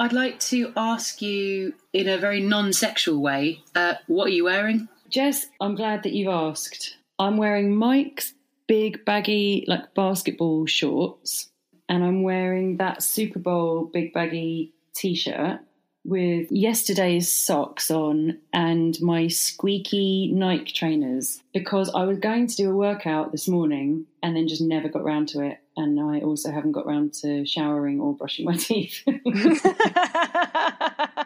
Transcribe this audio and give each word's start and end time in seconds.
I'd 0.00 0.14
like 0.14 0.40
to 0.40 0.72
ask 0.78 1.20
you 1.20 1.74
in 1.92 2.08
a 2.08 2.16
very 2.16 2.40
non 2.40 2.72
sexual 2.72 3.20
way 3.20 3.62
uh, 3.74 3.96
what 4.06 4.28
are 4.28 4.32
you 4.32 4.44
wearing? 4.44 4.88
Jess, 5.10 5.44
I'm 5.60 5.74
glad 5.74 6.04
that 6.04 6.14
you've 6.14 6.32
asked. 6.32 6.96
I'm 7.18 7.36
wearing 7.36 7.76
Mike's 7.76 8.32
big 8.66 9.04
baggy 9.04 9.66
like 9.68 9.92
basketball 9.94 10.64
shorts, 10.64 11.50
and 11.86 12.02
I'm 12.02 12.22
wearing 12.22 12.78
that 12.78 13.02
Super 13.02 13.40
Bowl 13.40 13.90
big 13.92 14.14
baggy 14.14 14.72
t-shirt 14.94 15.60
with 16.06 16.50
yesterday's 16.50 17.30
socks 17.30 17.90
on 17.90 18.38
and 18.54 18.98
my 19.02 19.28
squeaky 19.28 20.32
Nike 20.32 20.72
trainers 20.72 21.42
because 21.52 21.90
I 21.94 22.04
was 22.04 22.18
going 22.18 22.46
to 22.46 22.56
do 22.56 22.70
a 22.70 22.74
workout 22.74 23.32
this 23.32 23.46
morning 23.46 24.06
and 24.22 24.34
then 24.34 24.48
just 24.48 24.62
never 24.62 24.88
got 24.88 25.04
round 25.04 25.28
to 25.28 25.42
it. 25.42 25.58
And 25.80 25.98
I 25.98 26.20
also 26.20 26.50
haven't 26.52 26.72
got 26.72 26.86
round 26.86 27.14
to 27.22 27.44
showering 27.46 28.00
or 28.00 28.14
brushing 28.14 28.44
my 28.44 28.56
teeth. 28.68 29.02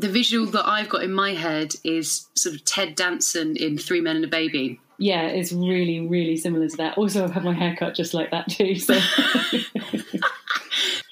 The 0.01 0.09
visual 0.09 0.47
that 0.47 0.67
I've 0.67 0.89
got 0.89 1.05
in 1.05 1.13
my 1.13 1.35
head 1.35 1.75
is 1.85 2.27
sort 2.35 2.57
of 2.57 2.65
Ted 2.65 2.97
Danson 2.97 3.57
in 3.57 3.79
Three 3.79 4.01
Men 4.01 4.17
and 4.17 4.25
a 4.25 4.29
Baby. 4.29 4.81
yeah, 4.99 5.27
it's 5.29 5.53
really, 5.53 6.01
really 6.07 6.37
similar 6.37 6.69
to 6.69 6.77
that. 6.79 6.99
Also, 6.99 7.23
I've 7.25 7.31
had 7.31 7.45
my 7.45 7.53
hair 7.55 7.77
cut 7.79 7.95
just 7.95 8.13
like 8.13 8.31
that 8.33 8.49
too. 8.51 8.75
So 8.77 8.99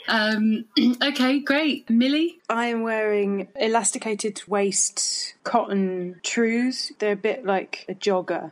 Um, 0.08 0.64
okay, 1.02 1.38
great. 1.38 1.88
Millie? 1.88 2.40
I 2.50 2.66
am 2.66 2.82
wearing 2.82 3.48
elasticated 3.56 4.42
waist 4.48 5.34
cotton 5.44 6.20
trews. 6.24 6.92
They're 6.98 7.12
a 7.12 7.16
bit 7.16 7.46
like 7.46 7.84
a 7.88 7.94
jogger, 7.94 8.50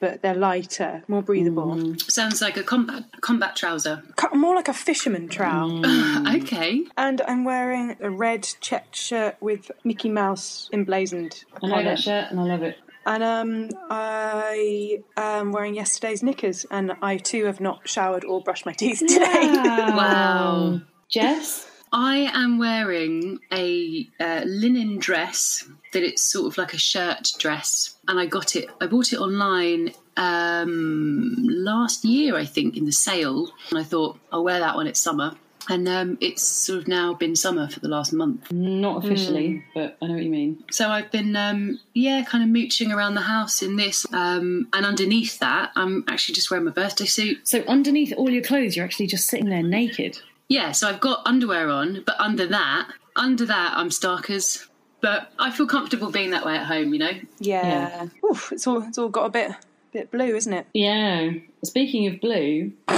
but 0.00 0.22
they're 0.22 0.34
lighter, 0.34 1.02
more 1.08 1.22
breathable. 1.22 1.94
Sounds 2.08 2.40
like 2.40 2.56
a 2.56 2.62
combat 2.62 3.04
combat 3.20 3.56
trouser. 3.56 4.02
Cut- 4.16 4.34
More 4.34 4.54
like 4.54 4.68
a 4.68 4.74
fisherman 4.74 5.28
trowel. 5.28 5.82
Okay. 6.38 6.84
And 6.96 7.20
I'm 7.22 7.44
wearing 7.44 7.96
a 8.00 8.10
red 8.10 8.42
checked 8.60 8.96
shirt 8.96 9.36
with 9.40 9.70
Mickey 9.84 10.08
Mouse 10.08 10.68
emblazoned 10.72 11.44
I 11.62 11.66
know 11.66 11.82
that 11.84 11.98
shirt 11.98 12.30
and 12.30 12.38
I 12.40 12.44
love 12.44 12.62
it. 12.62 12.76
And 13.06 13.22
um, 13.22 13.70
I 13.90 15.02
am 15.16 15.52
wearing 15.52 15.74
yesterday's 15.74 16.22
knickers, 16.22 16.66
and 16.70 16.92
I 17.00 17.16
too 17.16 17.46
have 17.46 17.58
not 17.60 17.88
showered 17.88 18.24
or 18.24 18.42
brushed 18.42 18.66
my 18.66 18.72
teeth 18.74 18.98
today. 19.08 19.24
Wow. 19.54 20.82
Jess? 21.08 21.66
I 21.92 22.30
am 22.34 22.58
wearing 22.58 23.40
a 23.52 24.08
uh, 24.20 24.42
linen 24.44 24.98
dress 24.98 25.64
that 25.92 26.02
it's 26.02 26.22
sort 26.22 26.46
of 26.46 26.58
like 26.58 26.74
a 26.74 26.78
shirt 26.78 27.32
dress, 27.38 27.96
and 28.06 28.18
I 28.18 28.26
got 28.26 28.56
it. 28.56 28.68
I 28.80 28.86
bought 28.86 29.12
it 29.12 29.18
online 29.18 29.92
um, 30.16 31.34
last 31.38 32.04
year, 32.04 32.36
I 32.36 32.44
think, 32.44 32.76
in 32.76 32.84
the 32.84 32.92
sale, 32.92 33.50
and 33.70 33.78
I 33.78 33.84
thought 33.84 34.18
I'll 34.32 34.44
wear 34.44 34.60
that 34.60 34.76
when 34.76 34.86
it's 34.86 35.00
summer. 35.00 35.34
And 35.70 35.86
um, 35.86 36.16
it's 36.22 36.42
sort 36.42 36.78
of 36.78 36.88
now 36.88 37.12
been 37.12 37.36
summer 37.36 37.68
for 37.68 37.80
the 37.80 37.88
last 37.88 38.14
month. 38.14 38.50
Not 38.50 39.04
officially, 39.04 39.62
but 39.74 39.98
I 40.00 40.06
know 40.06 40.14
what 40.14 40.22
you 40.22 40.30
mean. 40.30 40.64
So 40.70 40.88
I've 40.88 41.10
been, 41.10 41.36
um, 41.36 41.78
yeah, 41.92 42.24
kind 42.24 42.42
of 42.42 42.48
mooching 42.48 42.90
around 42.90 43.16
the 43.16 43.20
house 43.20 43.60
in 43.60 43.76
this. 43.76 44.06
Um, 44.14 44.68
and 44.72 44.86
underneath 44.86 45.40
that, 45.40 45.72
I'm 45.76 46.04
actually 46.08 46.36
just 46.36 46.50
wearing 46.50 46.64
my 46.64 46.70
birthday 46.70 47.04
suit. 47.04 47.46
So 47.46 47.64
underneath 47.68 48.14
all 48.16 48.30
your 48.30 48.42
clothes, 48.42 48.76
you're 48.76 48.84
actually 48.86 49.08
just 49.08 49.28
sitting 49.28 49.50
there 49.50 49.62
naked. 49.62 50.18
Yeah, 50.48 50.72
so 50.72 50.88
I've 50.88 51.00
got 51.00 51.22
underwear 51.26 51.68
on, 51.68 52.02
but 52.06 52.18
under 52.18 52.46
that, 52.46 52.90
under 53.16 53.44
that, 53.46 53.74
I'm 53.76 53.90
starkers. 53.90 54.66
But 55.00 55.30
I 55.38 55.50
feel 55.50 55.66
comfortable 55.66 56.10
being 56.10 56.30
that 56.30 56.44
way 56.44 56.56
at 56.56 56.66
home, 56.66 56.92
you 56.92 56.98
know? 56.98 57.12
yeah. 57.38 58.06
Oof, 58.24 58.50
it's 58.52 58.66
all 58.66 58.82
it's 58.82 58.98
all 58.98 59.08
got 59.08 59.26
a 59.26 59.30
bit 59.30 59.52
bit 59.92 60.10
blue, 60.10 60.34
isn't 60.34 60.52
it? 60.52 60.66
Yeah. 60.74 61.30
Speaking 61.64 62.06
of 62.08 62.20
blue, 62.20 62.72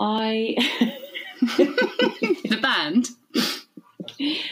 I 0.00 0.56
The 1.56 2.58
band. 2.62 3.08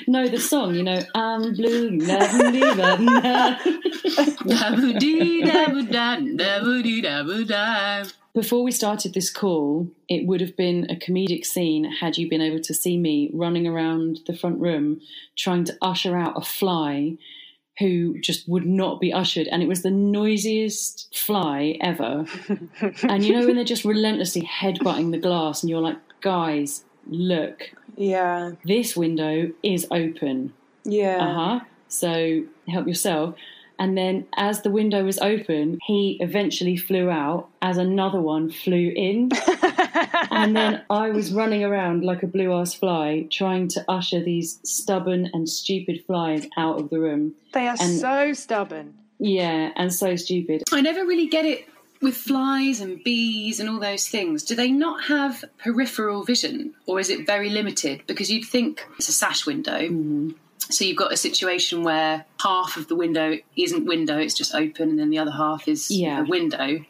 No, 0.06 0.27
the 0.28 0.38
song, 0.38 0.75
you 0.75 0.82
know, 0.82 1.00
I'm 1.14 1.54
blue, 1.54 1.91
la-dee-da-da. 1.91 3.56
Da-ba-dee-da-ba-da, 6.36 8.04
Before 8.32 8.62
we 8.62 8.70
started 8.70 9.12
this 9.12 9.28
call, 9.30 9.88
it 10.08 10.26
would 10.26 10.41
have 10.41 10.56
been 10.56 10.86
a 10.88 10.94
comedic 10.94 11.44
scene 11.44 11.84
had 11.84 12.16
you 12.16 12.28
been 12.28 12.41
able 12.41 12.60
to 12.60 12.74
see 12.74 12.96
me 12.96 13.28
running 13.32 13.66
around 13.66 14.20
the 14.26 14.36
front 14.36 14.60
room 14.60 15.00
trying 15.36 15.64
to 15.64 15.76
usher 15.82 16.16
out 16.16 16.34
a 16.36 16.44
fly 16.44 17.16
who 17.80 18.19
just 18.20 18.48
would 18.48 18.66
not 18.66 19.00
be 19.00 19.12
ushered. 19.12 19.48
And 19.48 19.62
it 19.62 19.69
was 19.69 19.82
the 19.82 19.90
noisiest 19.90 21.16
fly 21.16 21.76
ever. 21.80 22.24
and 23.02 23.24
you 23.24 23.32
know, 23.34 23.46
when 23.46 23.56
they're 23.56 23.64
just 23.64 23.84
relentlessly 23.84 24.42
headbutting 24.42 25.10
the 25.10 25.19
glass, 25.19 25.62
and 25.62 25.70
you're 25.70 25.80
like, 25.80 25.98
guys, 26.20 26.84
look, 27.08 27.72
Yeah, 27.96 28.52
this 28.64 28.96
window 28.96 29.50
is 29.62 29.86
open. 29.90 30.52
yeah. 30.84 31.16
Uh 31.16 31.34
huh. 31.34 31.60
So 31.88 32.44
help 32.69 32.86
yourself. 32.86 33.34
And 33.80 33.96
then, 33.96 34.26
as 34.36 34.60
the 34.60 34.70
window 34.70 35.02
was 35.04 35.18
open, 35.20 35.78
he 35.86 36.18
eventually 36.20 36.76
flew 36.76 37.08
out 37.08 37.48
as 37.62 37.78
another 37.78 38.20
one 38.20 38.50
flew 38.50 38.92
in. 38.94 39.30
and 40.30 40.54
then 40.54 40.82
I 40.91 41.08
was 41.10 41.32
running 41.32 41.64
around 41.64 42.04
like 42.04 42.22
a 42.22 42.26
blue 42.26 42.52
ass 42.52 42.74
fly, 42.74 43.26
trying 43.30 43.69
to 43.69 43.84
usher 43.88 44.22
these 44.22 44.60
stubborn 44.64 45.30
and 45.32 45.48
stupid 45.48 46.04
flies 46.06 46.46
out 46.58 46.78
of 46.78 46.90
the 46.90 47.00
room. 47.00 47.34
They 47.54 47.66
are 47.69 47.76
And- 47.80 47.98
so 47.98 48.32
stubborn. 48.34 48.94
Yeah, 49.19 49.72
and 49.76 49.92
so 49.92 50.14
stupid. 50.16 50.62
I 50.72 50.82
never 50.82 51.00
really 51.06 51.26
get 51.26 51.44
it 51.46 51.66
with 52.02 52.16
flies 52.16 52.80
and 52.80 53.02
bees 53.04 53.60
and 53.60 53.69
all 53.69 53.78
those 53.80 54.08
things. 54.08 54.42
Do 54.44 54.54
they 54.54 54.70
not 54.70 55.04
have 55.04 55.44
peripheral 55.58 56.22
vision 56.24 56.74
or 56.86 57.00
is 57.00 57.10
it 57.10 57.26
very 57.26 57.50
limited? 57.50 58.02
Because 58.06 58.30
you'd 58.30 58.46
think 58.46 58.86
it's 58.98 59.08
a 59.08 59.12
sash 59.12 59.44
window. 59.46 59.78
Mm-hmm. 59.80 60.30
So 60.69 60.84
you've 60.84 60.97
got 60.97 61.12
a 61.12 61.16
situation 61.16 61.82
where 61.82 62.25
half 62.41 62.76
of 62.76 62.88
the 62.88 62.94
window 62.94 63.38
isn't 63.56 63.87
window, 63.87 64.19
it's 64.19 64.34
just 64.34 64.54
open, 64.54 64.91
and 64.91 64.98
then 64.98 65.10
the 65.10 65.19
other 65.19 65.31
half 65.32 65.66
is 65.66 65.91
Yeah. 65.91 66.21
a 66.21 66.25
window. 66.25 66.84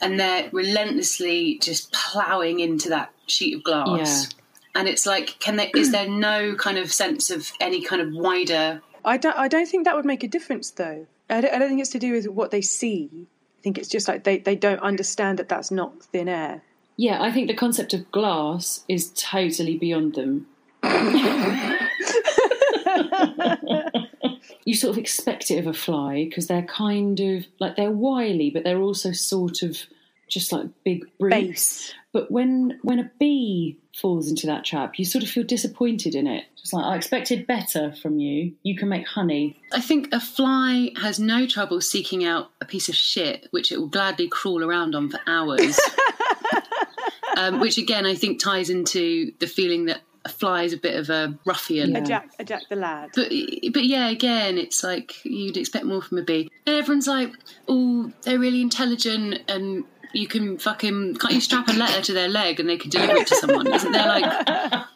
And 0.00 0.18
they're 0.20 0.48
relentlessly 0.52 1.58
just 1.62 1.92
ploughing 1.92 2.60
into 2.60 2.88
that 2.90 3.12
sheet 3.26 3.54
of 3.56 3.62
glass. 3.62 4.28
And 4.74 4.88
it's 4.88 5.06
like, 5.06 5.38
can 5.38 5.56
they? 5.56 5.70
Is 5.74 5.90
there 5.92 6.08
no 6.08 6.54
kind 6.54 6.76
of 6.78 6.92
sense 6.92 7.30
of 7.30 7.50
any 7.60 7.80
kind 7.82 8.02
of 8.02 8.12
wider 8.12 8.82
I 9.06 9.16
don't. 9.18 9.38
I 9.38 9.46
don't 9.48 9.66
think 9.66 9.84
that 9.84 9.94
would 9.94 10.04
make 10.04 10.24
a 10.24 10.28
difference, 10.28 10.70
though. 10.72 11.06
I 11.30 11.40
don't, 11.40 11.54
I 11.54 11.58
don't 11.58 11.68
think 11.68 11.80
it's 11.80 11.90
to 11.90 11.98
do 12.00 12.12
with 12.12 12.26
what 12.28 12.50
they 12.50 12.60
see. 12.60 13.08
I 13.14 13.62
think 13.62 13.78
it's 13.78 13.88
just 13.88 14.08
like 14.08 14.24
they, 14.24 14.38
they 14.38 14.56
don't 14.56 14.80
understand 14.80 15.38
that 15.38 15.48
that's 15.48 15.70
not 15.70 16.02
thin 16.02 16.28
air. 16.28 16.62
Yeah, 16.96 17.22
I 17.22 17.30
think 17.30 17.46
the 17.46 17.54
concept 17.54 17.94
of 17.94 18.10
glass 18.10 18.84
is 18.88 19.12
totally 19.14 19.78
beyond 19.78 20.14
them. 20.14 20.46
you 24.64 24.74
sort 24.74 24.92
of 24.92 24.98
expect 24.98 25.50
it 25.50 25.58
of 25.58 25.66
a 25.66 25.72
fly 25.72 26.24
because 26.24 26.46
they're 26.46 26.62
kind 26.62 27.20
of 27.20 27.46
like 27.60 27.76
they're 27.76 27.90
wily, 27.90 28.50
but 28.50 28.64
they're 28.64 28.80
also 28.80 29.12
sort 29.12 29.62
of 29.62 29.78
just 30.28 30.52
like 30.52 30.66
big 30.84 31.04
brutes. 31.18 31.36
Base. 31.36 31.94
But 32.12 32.30
when 32.30 32.78
when 32.82 32.98
a 32.98 33.10
bee 33.18 33.78
falls 33.94 34.28
into 34.28 34.46
that 34.46 34.64
trap, 34.64 34.98
you 34.98 35.04
sort 35.04 35.22
of 35.22 35.30
feel 35.30 35.44
disappointed 35.44 36.14
in 36.14 36.26
it. 36.26 36.44
Just 36.56 36.72
like 36.72 36.84
I 36.84 36.96
expected 36.96 37.46
better 37.46 37.92
from 37.92 38.18
you. 38.18 38.52
You 38.62 38.76
can 38.76 38.88
make 38.88 39.06
honey. 39.06 39.60
I 39.72 39.80
think 39.80 40.08
a 40.12 40.20
fly 40.20 40.90
has 40.96 41.18
no 41.18 41.46
trouble 41.46 41.80
seeking 41.80 42.24
out 42.24 42.50
a 42.60 42.64
piece 42.64 42.88
of 42.88 42.94
shit, 42.94 43.48
which 43.50 43.70
it 43.70 43.78
will 43.78 43.88
gladly 43.88 44.28
crawl 44.28 44.64
around 44.64 44.94
on 44.94 45.10
for 45.10 45.20
hours. 45.26 45.78
um, 47.36 47.60
which 47.60 47.78
again, 47.78 48.06
I 48.06 48.14
think 48.14 48.42
ties 48.42 48.70
into 48.70 49.32
the 49.38 49.46
feeling 49.46 49.86
that 49.86 49.98
a 49.98 50.00
fly 50.30 50.62
is 50.62 50.72
a 50.72 50.76
bit 50.76 50.96
of 50.98 51.10
a 51.10 51.38
ruffian. 51.44 51.92
Yeah. 51.92 51.98
A 51.98 52.02
Jack, 52.02 52.30
a 52.38 52.44
Jack 52.44 52.62
the 52.68 52.76
lad. 52.76 53.10
But 53.14 53.28
but 53.72 53.84
yeah, 53.84 54.08
again, 54.08 54.58
it's 54.58 54.82
like 54.82 55.24
you'd 55.24 55.56
expect 55.56 55.84
more 55.84 56.02
from 56.02 56.18
a 56.18 56.22
bee. 56.22 56.50
And 56.66 56.76
everyone's 56.76 57.06
like, 57.06 57.32
oh, 57.68 58.12
they're 58.22 58.38
really 58.38 58.60
intelligent 58.60 59.42
and. 59.48 59.84
You 60.12 60.28
can 60.28 60.56
fucking 60.56 61.16
can't 61.16 61.34
you 61.34 61.40
strap 61.42 61.68
a 61.68 61.72
letter 61.72 62.00
to 62.00 62.12
their 62.14 62.28
leg 62.28 62.58
and 62.58 62.66
they 62.66 62.78
can 62.78 62.88
deliver 62.88 63.16
it 63.16 63.26
to 63.26 63.34
someone? 63.34 63.66
Isn't 63.66 63.92
there 63.92 64.06
like 64.06 64.86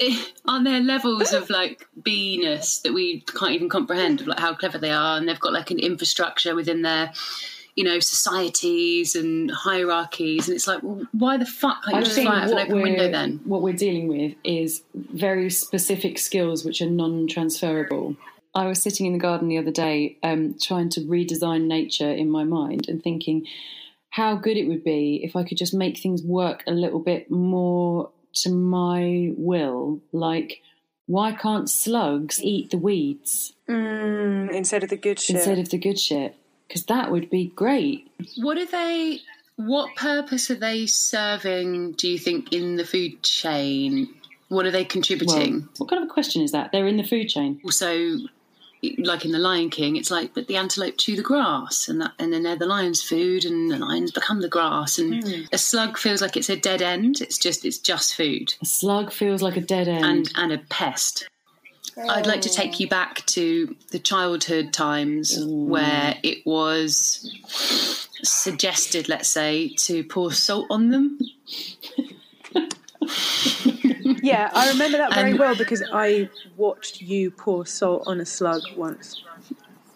aren't 0.48 0.64
there 0.64 0.80
levels 0.80 1.32
of 1.34 1.50
like 1.50 1.86
beiness 2.00 2.80
that 2.82 2.94
we 2.94 3.20
can't 3.20 3.52
even 3.52 3.68
comprehend 3.68 4.20
of 4.20 4.28
like 4.28 4.38
how 4.38 4.54
clever 4.54 4.78
they 4.78 4.92
are 4.92 5.18
and 5.18 5.28
they've 5.28 5.40
got 5.40 5.52
like 5.52 5.70
an 5.70 5.78
infrastructure 5.78 6.54
within 6.54 6.80
their 6.80 7.12
you 7.76 7.84
know 7.84 8.00
societies 8.00 9.14
and 9.14 9.50
hierarchies 9.50 10.48
and 10.48 10.56
it's 10.56 10.66
like 10.66 10.82
well 10.82 11.06
why 11.12 11.36
the 11.36 11.46
fuck 11.46 11.84
can't 11.84 11.94
you 11.96 12.00
I 12.00 12.04
just 12.04 12.14
think 12.16 12.28
fly 12.28 12.38
out 12.38 12.44
of 12.44 12.50
an 12.50 12.56
what 12.56 12.62
open 12.68 12.76
we're, 12.76 12.82
window 12.82 13.10
then 13.10 13.40
what 13.44 13.62
we're 13.62 13.74
dealing 13.74 14.08
with 14.08 14.34
is 14.44 14.82
very 14.94 15.50
specific 15.50 16.18
skills 16.18 16.64
which 16.64 16.80
are 16.80 16.90
non-transferable. 16.90 18.16
I 18.54 18.66
was 18.66 18.80
sitting 18.82 19.04
in 19.04 19.12
the 19.12 19.18
garden 19.18 19.48
the 19.48 19.58
other 19.58 19.70
day, 19.70 20.16
um, 20.22 20.56
trying 20.60 20.88
to 20.90 21.00
redesign 21.02 21.66
nature 21.66 22.10
in 22.10 22.30
my 22.30 22.42
mind 22.44 22.88
and 22.88 23.02
thinking 23.02 23.46
how 24.08 24.34
good 24.36 24.56
it 24.56 24.66
would 24.66 24.82
be 24.82 25.20
if 25.22 25.36
I 25.36 25.44
could 25.44 25.58
just 25.58 25.74
make 25.74 25.98
things 25.98 26.22
work 26.22 26.64
a 26.66 26.70
little 26.70 27.00
bit 27.00 27.30
more 27.30 28.08
to 28.36 28.50
my 28.50 29.32
will. 29.36 30.00
Like, 30.12 30.62
why 31.04 31.32
can't 31.32 31.68
slugs 31.68 32.42
eat 32.42 32.70
the 32.70 32.78
weeds 32.78 33.52
Mm, 33.68 34.50
instead 34.54 34.82
of 34.82 34.88
the 34.88 34.96
good 34.96 35.20
shit. 35.20 35.36
instead 35.36 35.58
of 35.58 35.68
the 35.68 35.76
good 35.78 35.98
shit? 36.00 36.34
Because 36.68 36.84
that 36.86 37.10
would 37.10 37.30
be 37.30 37.46
great. 37.54 38.10
what 38.36 38.58
are 38.58 38.66
they 38.66 39.20
what 39.56 39.94
purpose 39.96 40.50
are 40.50 40.54
they 40.56 40.84
serving 40.86 41.92
do 41.92 42.08
you 42.08 42.18
think 42.18 42.52
in 42.52 42.76
the 42.76 42.84
food 42.84 43.22
chain 43.22 44.08
What 44.48 44.66
are 44.66 44.70
they 44.70 44.84
contributing? 44.84 45.60
Well, 45.60 45.68
what 45.78 45.88
kind 45.90 46.02
of 46.02 46.10
a 46.10 46.12
question 46.12 46.42
is 46.42 46.52
that? 46.52 46.72
They're 46.72 46.86
in 46.86 46.98
the 46.98 47.04
food 47.04 47.28
chain. 47.28 47.60
Also, 47.64 48.18
like 48.98 49.24
in 49.24 49.32
the 49.32 49.38
Lion 49.38 49.70
King, 49.70 49.96
it's 49.96 50.10
like, 50.10 50.34
but 50.34 50.46
the 50.46 50.56
antelope 50.56 50.94
chew 50.98 51.16
the 51.16 51.22
grass, 51.22 51.88
and 51.88 52.00
that, 52.02 52.12
and 52.20 52.32
then 52.32 52.42
they're 52.44 52.54
the 52.56 52.66
lion's 52.66 53.02
food, 53.02 53.44
and 53.44 53.70
the 53.70 53.78
lions 53.78 54.12
become 54.12 54.40
the 54.42 54.48
grass. 54.48 54.98
And 54.98 55.24
Hmm. 55.24 55.42
a 55.50 55.58
slug 55.58 55.98
feels 55.98 56.20
like 56.22 56.36
it's 56.36 56.50
a 56.50 56.56
dead 56.56 56.82
end. 56.82 57.20
It's 57.20 57.38
just, 57.38 57.64
it's 57.64 57.78
just 57.78 58.14
food 58.14 58.54
A 58.62 58.66
slug 58.66 59.10
feels 59.12 59.42
like 59.42 59.56
a 59.56 59.60
dead 59.62 59.88
end. 59.88 60.04
and 60.04 60.32
and 60.36 60.52
a 60.52 60.58
pest. 60.68 61.26
I'd 61.98 62.26
like 62.26 62.42
to 62.42 62.50
take 62.50 62.78
you 62.78 62.88
back 62.88 63.24
to 63.26 63.74
the 63.90 63.98
childhood 63.98 64.72
times 64.72 65.38
where 65.46 66.18
it 66.22 66.44
was 66.46 67.30
suggested, 68.22 69.08
let's 69.08 69.28
say, 69.28 69.68
to 69.78 70.04
pour 70.04 70.32
salt 70.32 70.66
on 70.70 70.90
them. 70.90 71.18
Yeah, 74.22 74.50
I 74.54 74.70
remember 74.70 74.98
that 74.98 75.14
very 75.14 75.32
Um, 75.32 75.38
well 75.38 75.54
because 75.56 75.82
I 75.92 76.28
watched 76.56 77.00
you 77.00 77.30
pour 77.30 77.66
salt 77.66 78.04
on 78.06 78.20
a 78.20 78.26
slug 78.26 78.62
once. 78.76 79.22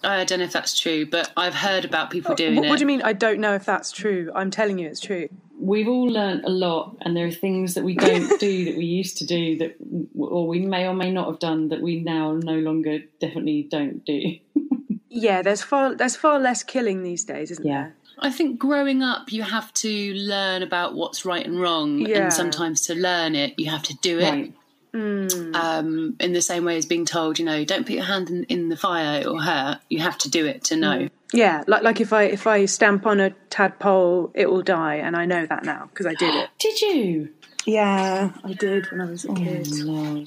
I 0.04 0.24
don't 0.24 0.38
know 0.38 0.44
if 0.44 0.52
that's 0.52 0.78
true, 0.78 1.06
but 1.06 1.32
I've 1.36 1.54
heard 1.54 1.84
about 1.84 2.10
people 2.10 2.34
doing 2.34 2.56
What, 2.56 2.66
it. 2.66 2.68
what 2.68 2.76
do 2.78 2.82
you 2.82 2.86
mean? 2.86 3.02
I 3.02 3.12
don't 3.12 3.40
know 3.40 3.54
if 3.54 3.64
that's 3.64 3.90
true. 3.92 4.30
I'm 4.34 4.50
telling 4.50 4.78
you, 4.78 4.88
it's 4.88 5.00
true. 5.00 5.28
We've 5.62 5.88
all 5.88 6.06
learnt 6.08 6.44
a 6.46 6.48
lot, 6.48 6.96
and 7.02 7.14
there 7.16 7.26
are 7.26 7.30
things 7.30 7.74
that 7.74 7.84
we 7.84 7.94
don't 7.94 8.40
do 8.40 8.64
that 8.64 8.76
we 8.76 8.84
used 8.86 9.18
to 9.18 9.26
do 9.26 9.58
that, 9.58 9.76
or 10.18 10.48
we 10.48 10.60
may 10.60 10.86
or 10.86 10.94
may 10.94 11.10
not 11.10 11.26
have 11.28 11.38
done 11.38 11.68
that 11.68 11.82
we 11.82 12.00
now 12.00 12.32
no 12.32 12.54
longer 12.54 13.00
definitely 13.20 13.68
don't 13.70 14.04
do. 14.04 14.36
Yeah, 15.12 15.42
there's 15.42 15.60
far 15.60 15.96
there's 15.96 16.14
far 16.14 16.38
less 16.38 16.62
killing 16.62 17.02
these 17.02 17.24
days, 17.24 17.50
isn't 17.50 17.66
Yeah. 17.66 17.82
there? 17.82 17.94
I 18.20 18.30
think 18.30 18.60
growing 18.60 19.02
up, 19.02 19.32
you 19.32 19.42
have 19.42 19.74
to 19.74 20.14
learn 20.14 20.62
about 20.62 20.94
what's 20.94 21.24
right 21.24 21.44
and 21.44 21.60
wrong, 21.60 21.98
Yeah. 21.98 22.22
and 22.24 22.32
sometimes 22.32 22.82
to 22.82 22.94
learn 22.94 23.34
it, 23.34 23.58
you 23.58 23.70
have 23.70 23.82
to 23.82 23.96
do 23.98 24.20
it. 24.20 24.52
Right. 24.94 25.54
Um, 25.54 26.16
in 26.20 26.32
the 26.32 26.40
same 26.40 26.64
way 26.64 26.76
as 26.76 26.86
being 26.86 27.04
told, 27.04 27.38
you 27.40 27.44
know, 27.44 27.64
don't 27.64 27.84
put 27.86 27.94
your 27.96 28.04
hand 28.04 28.30
in, 28.30 28.44
in 28.44 28.68
the 28.68 28.76
fire, 28.76 29.20
it'll 29.20 29.40
hurt. 29.40 29.78
You 29.88 29.98
have 29.98 30.16
to 30.18 30.30
do 30.30 30.46
it 30.46 30.62
to 30.64 30.76
know. 30.76 31.08
Yeah, 31.32 31.62
like 31.66 31.82
like 31.82 32.00
if 32.00 32.12
I 32.12 32.24
if 32.24 32.46
I 32.46 32.64
stamp 32.66 33.06
on 33.06 33.20
a 33.20 33.30
tadpole, 33.50 34.30
it 34.34 34.50
will 34.50 34.62
die, 34.62 34.96
and 34.96 35.16
I 35.16 35.26
know 35.26 35.46
that 35.46 35.64
now 35.64 35.88
because 35.90 36.06
I 36.06 36.14
did 36.14 36.34
it. 36.34 36.50
Did 36.58 36.80
you? 36.80 37.28
Yeah, 37.66 38.32
I 38.42 38.52
did 38.54 38.90
when 38.90 39.00
I 39.00 39.04
was 39.04 39.24
a 39.24 39.34
kid. 39.34 39.68
No. 39.84 40.26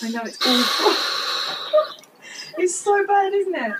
I 0.00 0.10
know 0.10 0.22
it's 0.22 0.46
awful. 0.46 0.94
it's 2.58 2.74
so 2.74 3.06
bad, 3.06 3.32
isn't 3.32 3.54
it? 3.54 3.72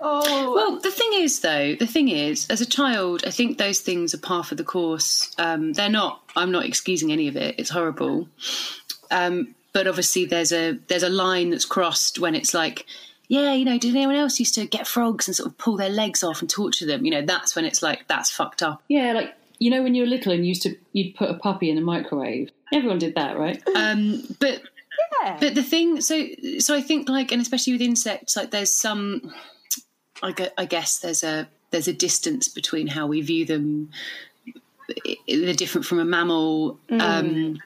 Oh, 0.00 0.54
Well, 0.54 0.80
the 0.80 0.90
thing 0.90 1.10
is, 1.14 1.40
though, 1.40 1.74
the 1.74 1.86
thing 1.86 2.08
is, 2.08 2.46
as 2.50 2.60
a 2.60 2.66
child, 2.66 3.24
I 3.26 3.30
think 3.30 3.58
those 3.58 3.80
things 3.80 4.14
are 4.14 4.18
par 4.18 4.44
for 4.44 4.54
the 4.54 4.64
course. 4.64 5.34
Um, 5.38 5.72
they're 5.72 5.88
not. 5.88 6.22
I'm 6.36 6.52
not 6.52 6.66
excusing 6.66 7.10
any 7.10 7.26
of 7.28 7.36
it. 7.36 7.56
It's 7.58 7.70
horrible. 7.70 8.28
Um, 9.10 9.54
but 9.72 9.86
obviously, 9.88 10.24
there's 10.26 10.52
a 10.52 10.78
there's 10.88 11.02
a 11.02 11.08
line 11.08 11.50
that's 11.50 11.64
crossed 11.64 12.18
when 12.18 12.34
it's 12.34 12.54
like, 12.54 12.86
yeah, 13.28 13.52
you 13.54 13.64
know, 13.64 13.78
did 13.78 13.94
anyone 13.94 14.16
else 14.16 14.38
used 14.38 14.54
to 14.56 14.66
get 14.66 14.86
frogs 14.86 15.26
and 15.28 15.34
sort 15.34 15.48
of 15.48 15.58
pull 15.58 15.76
their 15.76 15.88
legs 15.88 16.22
off 16.22 16.40
and 16.40 16.50
torture 16.50 16.86
them? 16.86 17.04
You 17.04 17.10
know, 17.10 17.22
that's 17.22 17.56
when 17.56 17.64
it's 17.64 17.82
like 17.82 18.06
that's 18.08 18.30
fucked 18.30 18.62
up. 18.62 18.82
Yeah, 18.88 19.12
like 19.12 19.34
you 19.58 19.70
know 19.70 19.82
when 19.82 19.94
you 19.94 20.02
were 20.02 20.08
little 20.08 20.32
and 20.32 20.44
you 20.44 20.48
used 20.48 20.62
to 20.62 20.76
you'd 20.92 21.14
put 21.14 21.30
a 21.30 21.34
puppy 21.34 21.70
in 21.70 21.78
a 21.78 21.80
microwave. 21.80 22.50
Everyone 22.72 22.98
did 22.98 23.14
that, 23.14 23.38
right? 23.38 23.62
Um, 23.76 24.22
but 24.40 24.62
yeah. 25.22 25.36
But 25.40 25.54
the 25.54 25.62
thing, 25.62 26.00
so 26.00 26.26
so 26.58 26.74
I 26.74 26.80
think 26.80 27.08
like, 27.08 27.32
and 27.32 27.40
especially 27.40 27.72
with 27.72 27.82
insects, 27.82 28.36
like 28.36 28.50
there's 28.50 28.72
some, 28.72 29.32
I, 30.22 30.32
gue- 30.32 30.50
I 30.56 30.64
guess 30.66 30.98
there's 30.98 31.24
a 31.24 31.48
there's 31.70 31.88
a 31.88 31.92
distance 31.92 32.48
between 32.48 32.86
how 32.86 33.06
we 33.06 33.20
view 33.20 33.44
them. 33.44 33.90
They're 35.26 35.54
different 35.54 35.86
from 35.86 35.98
a 35.98 36.04
mammal. 36.04 36.78
Um, 36.90 37.58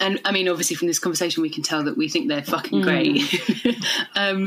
and 0.00 0.20
I 0.24 0.32
mean, 0.32 0.48
obviously, 0.48 0.76
from 0.76 0.88
this 0.88 0.98
conversation, 0.98 1.42
we 1.42 1.50
can 1.50 1.62
tell 1.62 1.82
that 1.84 1.96
we 1.96 2.08
think 2.08 2.28
they're 2.28 2.42
fucking 2.42 2.82
great. 2.82 3.20
um, 4.16 4.46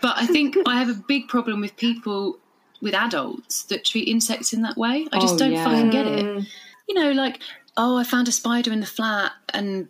but 0.00 0.14
I 0.16 0.26
think 0.26 0.56
I 0.66 0.78
have 0.78 0.88
a 0.88 0.94
big 0.94 1.28
problem 1.28 1.60
with 1.60 1.76
people, 1.76 2.38
with 2.80 2.94
adults 2.94 3.64
that 3.64 3.84
treat 3.84 4.08
insects 4.08 4.52
in 4.52 4.62
that 4.62 4.76
way. 4.76 5.06
I 5.12 5.18
just 5.20 5.34
Oh, 5.34 5.38
don't 5.38 5.52
yeah. 5.52 5.64
fucking 5.64 5.90
get 5.90 6.06
it. 6.06 6.46
You 6.88 6.94
know, 6.94 7.12
like, 7.12 7.40
oh, 7.76 7.96
I 7.96 8.04
found 8.04 8.28
a 8.28 8.32
spider 8.32 8.72
in 8.72 8.80
the 8.80 8.86
flat, 8.86 9.32
and 9.52 9.88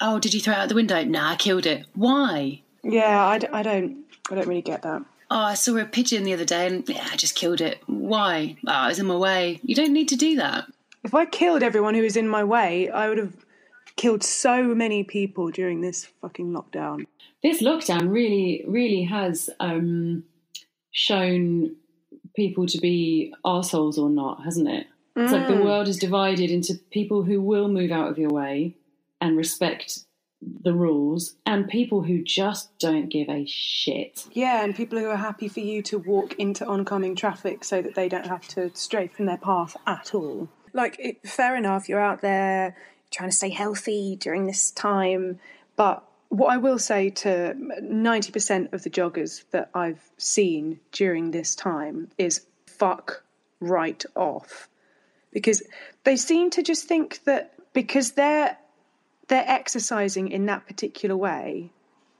oh, 0.00 0.18
did 0.18 0.32
you 0.34 0.40
throw 0.40 0.54
it 0.54 0.58
out 0.58 0.68
the 0.68 0.74
window? 0.74 1.02
Nah, 1.04 1.30
I 1.32 1.36
killed 1.36 1.66
it. 1.66 1.86
Why? 1.94 2.62
yeah, 2.84 3.26
I, 3.26 3.38
d- 3.38 3.48
I 3.52 3.62
don't 3.62 4.04
I 4.30 4.36
don't 4.36 4.46
really 4.46 4.62
get 4.62 4.82
that. 4.82 5.02
Oh, 5.30 5.36
I 5.40 5.54
saw 5.54 5.76
a 5.76 5.84
pigeon 5.84 6.22
the 6.22 6.32
other 6.32 6.44
day, 6.46 6.66
and 6.68 6.88
yeah, 6.88 7.06
I 7.12 7.16
just 7.16 7.34
killed 7.34 7.60
it. 7.60 7.82
Why? 7.86 8.56
Oh, 8.66 8.70
I 8.70 8.88
was 8.88 8.98
in 8.98 9.06
my 9.06 9.16
way. 9.16 9.60
You 9.62 9.74
don't 9.74 9.92
need 9.92 10.08
to 10.08 10.16
do 10.16 10.36
that. 10.36 10.64
If 11.04 11.12
I 11.14 11.26
killed 11.26 11.62
everyone 11.62 11.94
who 11.94 12.02
was 12.02 12.16
in 12.16 12.28
my 12.28 12.44
way, 12.44 12.88
I 12.88 13.08
would 13.08 13.18
have 13.18 13.34
killed 13.98 14.22
so 14.22 14.74
many 14.74 15.04
people 15.04 15.50
during 15.50 15.82
this 15.82 16.06
fucking 16.22 16.52
lockdown. 16.52 17.04
This 17.42 17.60
lockdown 17.60 18.10
really, 18.10 18.64
really 18.66 19.02
has 19.02 19.50
um, 19.60 20.24
shown 20.90 21.76
people 22.34 22.66
to 22.66 22.78
be 22.78 23.34
arseholes 23.44 23.98
or 23.98 24.08
not, 24.08 24.44
hasn't 24.44 24.68
it? 24.68 24.86
It's 25.16 25.32
like 25.32 25.48
the 25.48 25.56
world 25.56 25.88
is 25.88 25.96
divided 25.96 26.48
into 26.48 26.74
people 26.92 27.24
who 27.24 27.42
will 27.42 27.66
move 27.66 27.90
out 27.90 28.08
of 28.08 28.18
your 28.18 28.30
way 28.30 28.76
and 29.20 29.36
respect 29.36 30.04
the 30.40 30.72
rules, 30.72 31.34
and 31.44 31.66
people 31.68 32.04
who 32.04 32.22
just 32.22 32.78
don't 32.78 33.08
give 33.08 33.28
a 33.28 33.44
shit. 33.44 34.24
Yeah, 34.30 34.62
and 34.62 34.76
people 34.76 34.96
who 34.96 35.08
are 35.08 35.16
happy 35.16 35.48
for 35.48 35.58
you 35.58 35.82
to 35.82 35.98
walk 35.98 36.34
into 36.38 36.64
oncoming 36.64 37.16
traffic 37.16 37.64
so 37.64 37.82
that 37.82 37.96
they 37.96 38.08
don't 38.08 38.28
have 38.28 38.46
to 38.48 38.70
stray 38.74 39.08
from 39.08 39.26
their 39.26 39.38
path 39.38 39.76
at 39.88 40.14
all. 40.14 40.48
Like, 40.72 40.94
it, 41.00 41.28
fair 41.28 41.56
enough, 41.56 41.88
you're 41.88 41.98
out 41.98 42.20
there 42.20 42.76
trying 43.10 43.30
to 43.30 43.36
stay 43.36 43.50
healthy 43.50 44.16
during 44.16 44.46
this 44.46 44.70
time, 44.70 45.38
but 45.76 46.04
what 46.28 46.52
I 46.52 46.58
will 46.58 46.78
say 46.78 47.10
to 47.10 47.54
90% 47.82 48.72
of 48.72 48.82
the 48.82 48.90
joggers 48.90 49.44
that 49.50 49.70
I've 49.74 50.10
seen 50.18 50.80
during 50.92 51.30
this 51.30 51.54
time 51.54 52.10
is 52.18 52.44
fuck 52.66 53.24
right 53.60 54.04
off. 54.14 54.68
Because 55.32 55.62
they 56.04 56.16
seem 56.16 56.50
to 56.50 56.62
just 56.62 56.86
think 56.86 57.24
that 57.24 57.54
because 57.72 58.12
they're 58.12 58.56
they're 59.28 59.44
exercising 59.46 60.28
in 60.28 60.46
that 60.46 60.66
particular 60.66 61.14
way, 61.14 61.70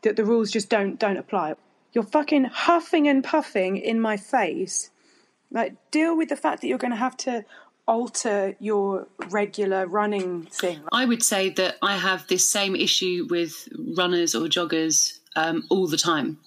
that 0.03 0.17
the 0.17 0.25
rules 0.25 0.51
just 0.51 0.69
don't 0.69 0.99
don't 0.99 1.17
apply. 1.17 1.55
You're 1.93 2.05
fucking 2.05 2.45
huffing 2.45 3.09
and 3.09 3.25
puffing 3.25 3.79
in 3.79 4.01
my 4.01 4.17
face. 4.17 4.91
Like 5.51 5.75
deal 5.91 6.17
with 6.17 6.29
the 6.29 6.37
fact 6.37 6.61
that 6.61 6.69
you're 6.69 6.79
going 6.79 6.91
to 6.91 6.97
have 6.97 7.17
to 7.19 7.45
alter 7.89 8.55
your 8.61 9.09
regular 9.31 9.87
running 9.87 10.45
thing. 10.45 10.79
I 10.93 11.05
would 11.07 11.23
say 11.23 11.49
that 11.51 11.77
I 11.83 11.97
have 11.97 12.27
this 12.29 12.47
same 12.49 12.77
issue 12.77 13.27
with 13.31 13.69
runners 13.97 14.35
or 14.37 14.47
joggers 14.47 15.19
um, 15.35 15.65
all 15.71 15.89
the 15.89 15.97
time. 15.97 16.39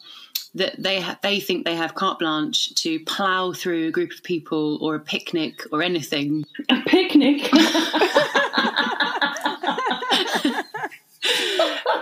That 0.55 0.75
they 0.83 0.99
ha- 1.01 1.17
they 1.23 1.39
think 1.39 1.63
they 1.65 1.75
have 1.77 1.95
carte 1.95 2.19
blanche 2.19 2.75
to 2.75 2.99
plough 3.05 3.53
through 3.53 3.87
a 3.87 3.91
group 3.91 4.11
of 4.11 4.21
people 4.23 4.77
or 4.81 4.95
a 4.95 4.99
picnic 4.99 5.61
or 5.71 5.81
anything 5.81 6.43
A 6.69 6.81
picnic. 6.85 7.49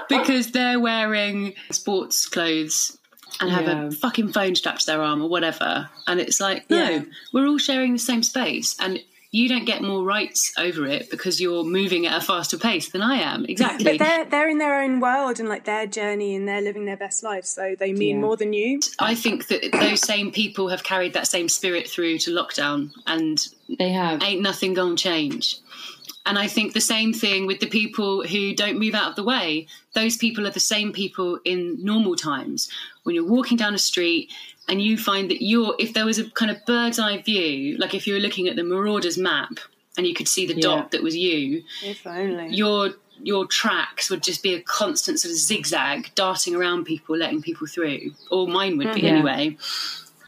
because 0.09 0.51
they're 0.51 0.79
wearing 0.79 1.53
sports 1.71 2.27
clothes 2.27 2.97
and 3.39 3.49
have 3.51 3.67
Yeah. 3.67 3.85
a 3.87 3.91
fucking 3.91 4.33
phone 4.33 4.55
strapped 4.55 4.81
to 4.81 4.85
their 4.87 5.01
arm 5.01 5.21
or 5.21 5.29
whatever. 5.29 5.89
And 6.07 6.19
it's 6.19 6.39
like, 6.39 6.69
no, 6.69 6.89
Yeah. 6.89 7.03
we're 7.31 7.47
all 7.47 7.57
sharing 7.59 7.93
the 7.93 7.99
same 7.99 8.23
space. 8.23 8.75
And 8.79 8.99
you 9.31 9.47
don't 9.47 9.65
get 9.65 9.83
more 9.83 10.03
rights 10.03 10.51
over 10.57 10.87
it 10.87 11.09
because 11.11 11.39
you're 11.39 11.63
moving 11.63 12.07
at 12.07 12.17
a 12.17 12.21
faster 12.25 12.57
pace 12.57 12.89
than 12.89 13.01
I 13.03 13.17
am. 13.17 13.45
Exactly. 13.45 13.97
But 13.97 13.99
they're 13.99 14.25
they're 14.25 14.49
in 14.49 14.57
their 14.57 14.81
own 14.81 14.99
world 14.99 15.39
and 15.39 15.47
like 15.47 15.65
their 15.65 15.85
journey 15.85 16.35
and 16.35 16.47
they're 16.47 16.61
living 16.61 16.85
their 16.85 16.97
best 16.97 17.21
life, 17.23 17.45
so 17.45 17.75
they 17.77 17.93
mean 17.93 18.15
Yeah. 18.17 18.21
more 18.21 18.37
than 18.37 18.53
you. 18.53 18.79
I 18.97 19.13
think 19.15 19.47
that 19.47 19.71
those 19.71 20.01
same 20.01 20.31
people 20.31 20.69
have 20.69 20.83
carried 20.83 21.13
that 21.13 21.27
same 21.27 21.47
spirit 21.47 21.87
through 21.87 22.17
to 22.19 22.31
lockdown 22.31 22.91
and 23.05 23.45
they 23.77 23.89
have. 23.91 24.23
ain't 24.23 24.41
nothing 24.41 24.73
gonna 24.73 24.95
change. 24.95 25.57
And 26.29 26.37
I 26.37 26.45
think 26.47 26.73
the 26.73 26.79
same 26.95 27.11
thing 27.11 27.47
with 27.47 27.59
the 27.59 27.65
people 27.65 28.21
who 28.23 28.53
don't 28.53 28.77
move 28.77 28.93
out 28.93 29.09
of 29.09 29.15
the 29.15 29.23
way. 29.23 29.65
Those 29.95 30.15
people 30.15 30.45
are 30.45 30.51
the 30.51 30.59
same 30.59 30.93
people 30.93 31.39
in 31.43 31.83
normal 31.83 32.15
times. 32.15 32.69
When 33.01 33.15
you're 33.15 33.25
walking 33.25 33.57
down 33.57 33.73
a 33.73 33.79
street 33.79 34.31
and 34.67 34.79
you 34.79 34.95
find 34.95 35.27
that 35.31 35.43
you're, 35.43 35.73
if 35.79 35.95
there 35.95 36.05
was 36.05 36.19
a 36.19 36.29
kind 36.29 36.51
of 36.51 36.63
bird's 36.67 36.99
eye 36.99 37.17
view, 37.23 37.77
like 37.79 37.95
if 37.95 38.05
you 38.05 38.13
were 38.13 38.19
looking 38.19 38.47
at 38.47 38.55
the 38.55 38.63
Marauders 38.63 39.17
map 39.17 39.53
and 39.97 40.05
you 40.05 40.13
could 40.13 40.27
see 40.27 40.45
the 40.45 40.53
Yeah. 40.53 40.61
dot 40.61 40.91
that 40.91 41.01
was 41.01 41.15
you, 41.17 41.63
If 41.83 42.05
only. 42.05 42.55
your 42.55 42.93
your 43.21 43.45
tracks 43.47 44.09
would 44.11 44.21
just 44.23 44.43
be 44.43 44.53
a 44.53 44.61
constant 44.61 45.19
sort 45.19 45.31
of 45.31 45.37
zigzag, 45.37 46.09
darting 46.15 46.55
around 46.55 46.85
people, 46.85 47.17
letting 47.17 47.41
people 47.41 47.65
through. 47.67 48.13
Or 48.31 48.47
mine 48.47 48.77
would 48.77 48.93
be 48.93 49.01
Yeah. 49.01 49.09
anyway. 49.15 49.57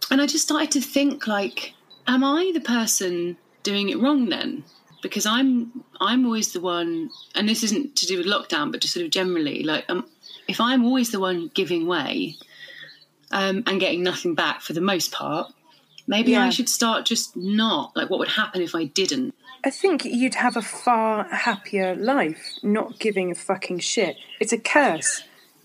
And 0.09 0.19
I 0.19 0.25
just 0.25 0.43
started 0.45 0.71
to 0.71 0.81
think 0.81 1.27
like, 1.27 1.73
am 2.07 2.21
I 2.23 2.51
the 2.53 2.59
person 2.59 3.37
doing 3.63 3.87
it 3.89 3.99
wrong 3.99 4.27
then? 4.29 4.63
Because 5.01 5.25
I'm 5.25 5.83
I'm 5.99 6.25
always 6.25 6.53
the 6.53 6.59
one, 6.61 7.09
and 7.35 7.47
this 7.49 7.63
isn't 7.63 7.95
to 7.97 8.05
do 8.05 8.17
with 8.17 8.27
lockdown, 8.27 8.71
but 8.71 8.81
just 8.81 8.93
sort 8.93 9.05
of 9.05 9.11
generally, 9.11 9.63
like, 9.63 9.85
um, 9.89 10.05
if 10.47 10.59
I'm 10.61 10.83
always 10.85 11.11
the 11.11 11.19
one 11.19 11.49
giving 11.53 11.87
way 11.87 12.35
um, 13.31 13.63
and 13.67 13.79
getting 13.79 14.03
nothing 14.03 14.35
back 14.35 14.61
for 14.61 14.73
the 14.73 14.81
most 14.81 15.11
part, 15.11 15.51
Maybe 16.07 16.31
Yeah. 16.31 16.45
I 16.45 16.49
should 16.49 16.67
start 16.67 17.05
just 17.05 17.37
not. 17.37 17.95
Like, 17.95 18.09
what 18.09 18.19
would 18.19 18.27
happen 18.29 18.61
if 18.61 18.73
I 18.75 18.85
didn't? 18.85 19.33
I 19.63 19.69
think 19.69 20.03
you'd 20.03 20.35
have 20.35 20.57
a 20.57 20.61
far 20.61 21.23
happier 21.25 21.95
life 21.95 22.57
not 22.63 22.99
giving 22.99 23.31
a 23.31 23.35
fucking 23.35 23.79
shit. 23.79 24.17
It's 24.39 24.51
a 24.51 24.57
curse 24.57 25.23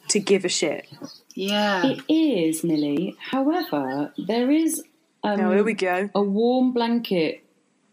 to 0.09 0.21
give 0.21 0.45
a 0.45 0.49
shit. 0.49 0.87
Yeah. 1.35 1.85
It 1.87 2.03
is, 2.09 2.63
Millie. 2.63 3.17
However, 3.19 4.13
there 4.19 4.51
is 4.51 4.83
um, 5.25 5.39
Now, 5.41 5.51
here 5.53 5.65
we 5.65 5.73
go. 5.75 6.11
a 6.15 6.23
warm 6.23 6.73
blanket 6.73 7.43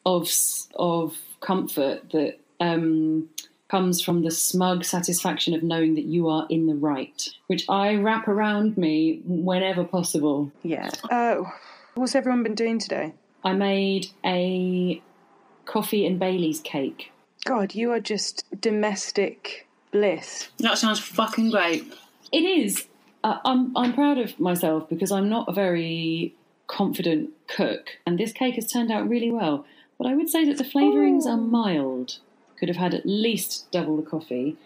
of 0.05 0.29
of 0.75 1.17
comfort 1.43 2.09
that 2.11 2.39
um, 2.59 3.29
comes 3.69 4.01
from 4.01 4.23
the 4.23 4.31
smug 4.31 4.85
satisfaction 4.85 5.53
of 5.53 5.63
knowing 5.63 5.95
that 5.95 6.05
you 6.05 6.29
are 6.29 6.45
in 6.49 6.67
the 6.67 6.75
right, 6.75 7.27
which 7.47 7.65
I 7.69 7.95
wrap 7.95 8.27
around 8.27 8.77
me 8.77 9.21
whenever 9.25 9.83
possible. 9.83 10.51
Yeah. 10.63 10.89
Oh, 11.11 11.51
what's 11.95 12.15
everyone 12.15 12.43
been 12.43 12.55
doing 12.55 12.79
today? 12.79 13.13
I 13.43 13.53
made 13.53 14.07
a 14.25 15.01
coffee 15.65 16.05
and 16.05 16.19
Bailey's 16.19 16.61
cake. 16.61 17.11
God, 17.45 17.75
you 17.75 17.91
are 17.91 17.99
just 17.99 18.45
domestic 18.61 19.67
bliss. 19.91 20.49
That 20.59 20.77
sounds 20.77 20.99
fucking 20.99 21.51
great. 21.51 21.93
It 22.31 22.43
is. 22.43 22.87
Uh, 23.23 23.39
I'm 23.45 23.75
I'm 23.75 23.93
proud 23.93 24.17
of 24.17 24.39
myself 24.39 24.89
because 24.89 25.11
I'm 25.11 25.29
not 25.29 25.47
a 25.47 25.53
very 25.53 26.35
confident 26.67 27.31
cook, 27.47 27.89
and 28.05 28.17
this 28.17 28.31
cake 28.33 28.55
has 28.55 28.71
turned 28.71 28.91
out 28.91 29.07
really 29.07 29.31
well. 29.31 29.65
But 29.97 30.07
I 30.07 30.15
would 30.15 30.29
say 30.29 30.45
that 30.45 30.57
the 30.57 30.63
flavourings 30.63 31.25
are 31.25 31.37
oh. 31.37 31.37
mild. 31.37 32.19
Could 32.59 32.69
have 32.69 32.77
had 32.77 32.93
at 32.93 33.05
least 33.05 33.71
double 33.71 33.97
the 33.97 34.03
coffee, 34.09 34.57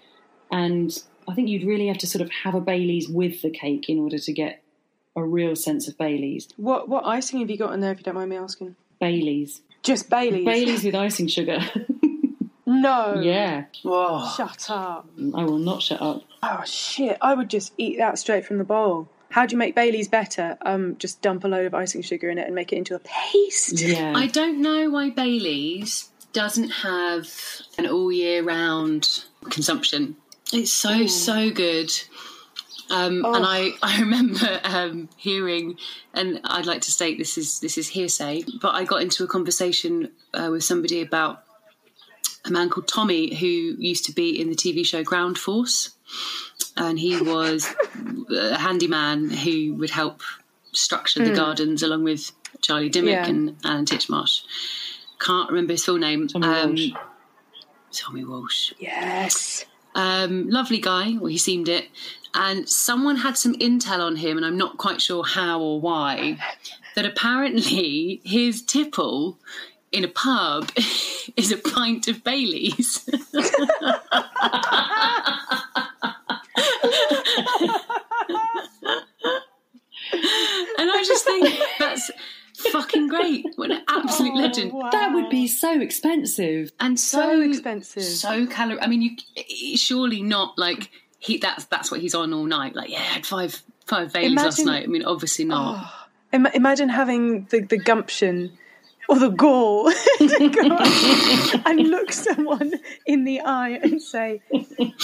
and 0.51 0.91
I 1.27 1.33
think 1.33 1.49
you'd 1.49 1.65
really 1.65 1.87
have 1.87 1.97
to 1.99 2.07
sort 2.07 2.21
of 2.21 2.29
have 2.43 2.53
a 2.53 2.61
Bailey's 2.61 3.09
with 3.09 3.41
the 3.41 3.49
cake 3.49 3.89
in 3.89 3.97
order 3.97 4.19
to 4.19 4.33
get 4.33 4.61
a 5.15 5.23
real 5.23 5.55
sense 5.55 5.87
of 5.87 5.97
Bailey's. 5.97 6.47
What 6.57 6.89
what 6.89 7.05
icing 7.05 7.39
have 7.39 7.49
you 7.49 7.57
got 7.57 7.73
in 7.73 7.81
there, 7.81 7.91
if 7.91 7.97
you 7.97 8.03
don't 8.03 8.15
mind 8.15 8.29
me 8.29 8.37
asking? 8.37 8.75
Bailey's, 8.99 9.61
Just 9.83 10.09
Bailey's. 10.09 10.45
Bailey's 10.45 10.83
with 10.83 10.95
icing 10.95 11.27
sugar. 11.27 11.59
No. 12.69 13.21
yeah, 13.21 13.63
Whoa. 13.81 14.29
Shut 14.35 14.67
oh. 14.69 14.75
up. 14.75 15.09
I 15.33 15.45
will 15.45 15.57
not 15.57 15.81
shut 15.81 16.01
up. 16.01 16.23
Oh 16.43 16.63
shit! 16.65 17.17
I 17.21 17.33
would 17.33 17.49
just 17.49 17.73
eat 17.77 17.97
that 17.97 18.19
straight 18.19 18.45
from 18.45 18.57
the 18.57 18.65
bowl. 18.65 19.07
How 19.29 19.45
do 19.45 19.53
you 19.53 19.57
make 19.57 19.75
Bailey's 19.75 20.07
better? 20.07 20.57
Um, 20.61 20.97
just 20.97 21.21
dump 21.21 21.43
a 21.43 21.47
load 21.47 21.65
of 21.65 21.73
icing 21.73 22.01
sugar 22.01 22.29
in 22.29 22.37
it 22.37 22.45
and 22.45 22.55
make 22.55 22.71
it 22.71 22.77
into 22.77 22.95
a 22.95 22.99
paste. 22.99 23.81
Yeah, 23.81 24.13
I 24.15 24.27
don't 24.27 24.61
know 24.61 24.89
why 24.89 25.09
Bailey's 25.09 26.09
doesn't 26.33 26.69
have 26.69 27.27
an 27.77 27.87
all 27.87 28.11
year 28.11 28.43
round 28.43 29.25
consumption. 29.49 30.15
It's 30.53 30.71
so 30.71 31.07
so 31.07 31.51
good. 31.51 31.91
Um, 32.89 33.25
And 33.25 33.45
I, 33.45 33.71
I 33.83 33.99
remember 33.99 34.61
um, 34.63 35.09
hearing, 35.17 35.77
and 36.13 36.39
I'd 36.45 36.65
like 36.65 36.81
to 36.81 36.91
state 36.91 37.17
this 37.17 37.37
is 37.37 37.59
this 37.59 37.77
is 37.77 37.89
hearsay, 37.89 38.43
but 38.61 38.75
I 38.75 38.85
got 38.85 39.01
into 39.01 39.23
a 39.23 39.27
conversation 39.27 40.11
uh, 40.33 40.49
with 40.51 40.63
somebody 40.63 41.01
about 41.01 41.43
a 42.45 42.51
man 42.51 42.69
called 42.69 42.87
Tommy 42.87 43.35
who 43.35 43.47
used 43.47 44.05
to 44.05 44.13
be 44.13 44.39
in 44.39 44.49
the 44.49 44.55
TV 44.55 44.85
show 44.85 45.03
Ground 45.03 45.37
Force, 45.37 45.95
and 46.77 46.97
he 46.99 47.21
was 47.21 47.73
a 48.29 48.57
handyman 48.57 49.29
who 49.29 49.73
would 49.75 49.89
help 49.89 50.21
structure 50.73 51.23
the 51.23 51.33
gardens 51.35 51.81
along 51.83 52.03
with 52.03 52.31
Charlie 52.61 52.89
Dimmock 52.89 53.11
Yeah. 53.11 53.25
and 53.27 53.55
Alan 53.63 53.85
Titchmarsh. 53.85 54.41
Can't 55.19 55.49
remember 55.49 55.73
his 55.73 55.83
full 55.85 55.97
name. 55.97 56.27
Tommy 56.27 56.47
Um, 56.47 56.69
Walsh. 56.69 56.89
Tommy 57.91 58.23
Walsh. 58.23 58.73
Yes. 58.79 59.65
Um, 59.95 60.49
lovely 60.49 60.79
guy, 60.79 61.17
or 61.19 61.29
he 61.29 61.37
seemed 61.37 61.67
it. 61.69 61.87
And 62.35 62.69
someone 62.69 63.15
had 63.17 63.35
some 63.37 63.55
intel 63.55 63.99
on 63.99 64.17
him, 64.17 64.37
and 64.37 64.45
I'm 64.45 64.57
not 64.57 64.77
quite 64.77 65.01
sure 65.01 65.23
how 65.23 65.59
or 65.59 65.81
why, 65.81 66.37
that 66.95 67.05
apparently 67.05 68.21
his 68.23 68.61
tipple 68.61 69.39
in 69.91 70.03
a 70.03 70.07
pub 70.07 70.69
is 71.35 71.51
a 71.51 71.57
pint 71.57 72.07
of 72.07 72.23
Bailey's. 72.23 73.09
and 80.11 80.91
I 80.91 81.03
just 81.05 81.25
think 81.25 81.49
that's 81.79 82.11
fucking 82.71 83.07
great. 83.07 83.45
What 83.55 83.71
an 83.71 83.83
Wow. 84.55 84.81
Oh, 84.85 84.89
that 84.91 85.13
would 85.13 85.29
be 85.29 85.47
so 85.47 85.79
expensive. 85.79 86.71
And 86.79 86.99
so, 86.99 87.19
so 87.19 87.41
expensive. 87.41 88.03
so 88.03 88.47
calorie. 88.47 88.81
I 88.81 88.87
mean, 88.87 89.01
you 89.01 89.77
surely 89.77 90.21
not 90.21 90.57
like 90.57 90.89
he. 91.19 91.37
That's 91.37 91.65
that's 91.65 91.91
what 91.91 91.99
he's 91.99 92.15
on 92.15 92.33
all 92.33 92.45
night. 92.45 92.75
Like, 92.75 92.89
yeah, 92.89 92.99
I 92.99 93.03
had 93.03 93.25
five 93.25 93.61
five 93.85 94.13
Baileys 94.13 94.35
last 94.35 94.65
night. 94.65 94.83
I 94.83 94.87
mean, 94.87 95.03
obviously 95.03 95.45
not. 95.45 95.77
Oh, 95.79 96.07
Ima- 96.33 96.51
imagine 96.53 96.89
having 96.89 97.45
the, 97.45 97.61
the 97.61 97.77
gumption 97.77 98.57
or 99.07 99.17
the 99.17 99.29
gall 99.29 99.87
and 101.65 101.89
look 101.89 102.11
someone 102.11 102.73
in 103.05 103.23
the 103.23 103.39
eye 103.39 103.79
and 103.81 104.01
say, 104.01 104.41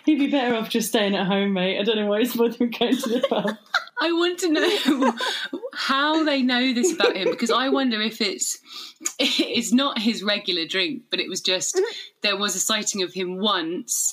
He'd 0.05 0.19
be 0.19 0.31
better 0.31 0.55
off 0.55 0.69
just 0.69 0.89
staying 0.89 1.15
at 1.15 1.27
home, 1.27 1.55
mate. 1.55 1.81
I 1.81 1.83
don't 1.83 1.97
know 1.97 2.07
why 2.07 2.21
he's 2.21 2.35
bothering 2.35 2.75
going 2.79 2.97
to 2.97 3.09
the 3.09 3.27
pub. 3.29 3.57
I 4.01 4.13
want 4.13 4.39
to 4.41 4.51
know 4.51 5.15
how 5.75 6.25
they 6.25 6.43
know 6.43 6.75
this 6.75 6.93
about 6.93 7.17
him 7.17 7.31
because 7.31 7.51
I 7.51 7.69
wonder 7.69 8.01
if 8.01 8.21
it's 8.21 8.59
it's 9.19 9.73
not 9.73 9.99
his 9.99 10.23
regular 10.23 10.67
drink, 10.67 11.05
but 11.11 11.21
it 11.21 11.29
was 11.29 11.41
just 11.41 11.81
there 12.23 12.37
was 12.37 12.55
a 12.55 12.61
sighting 12.61 13.03
of 13.03 13.13
him 13.13 13.39
once, 13.39 14.13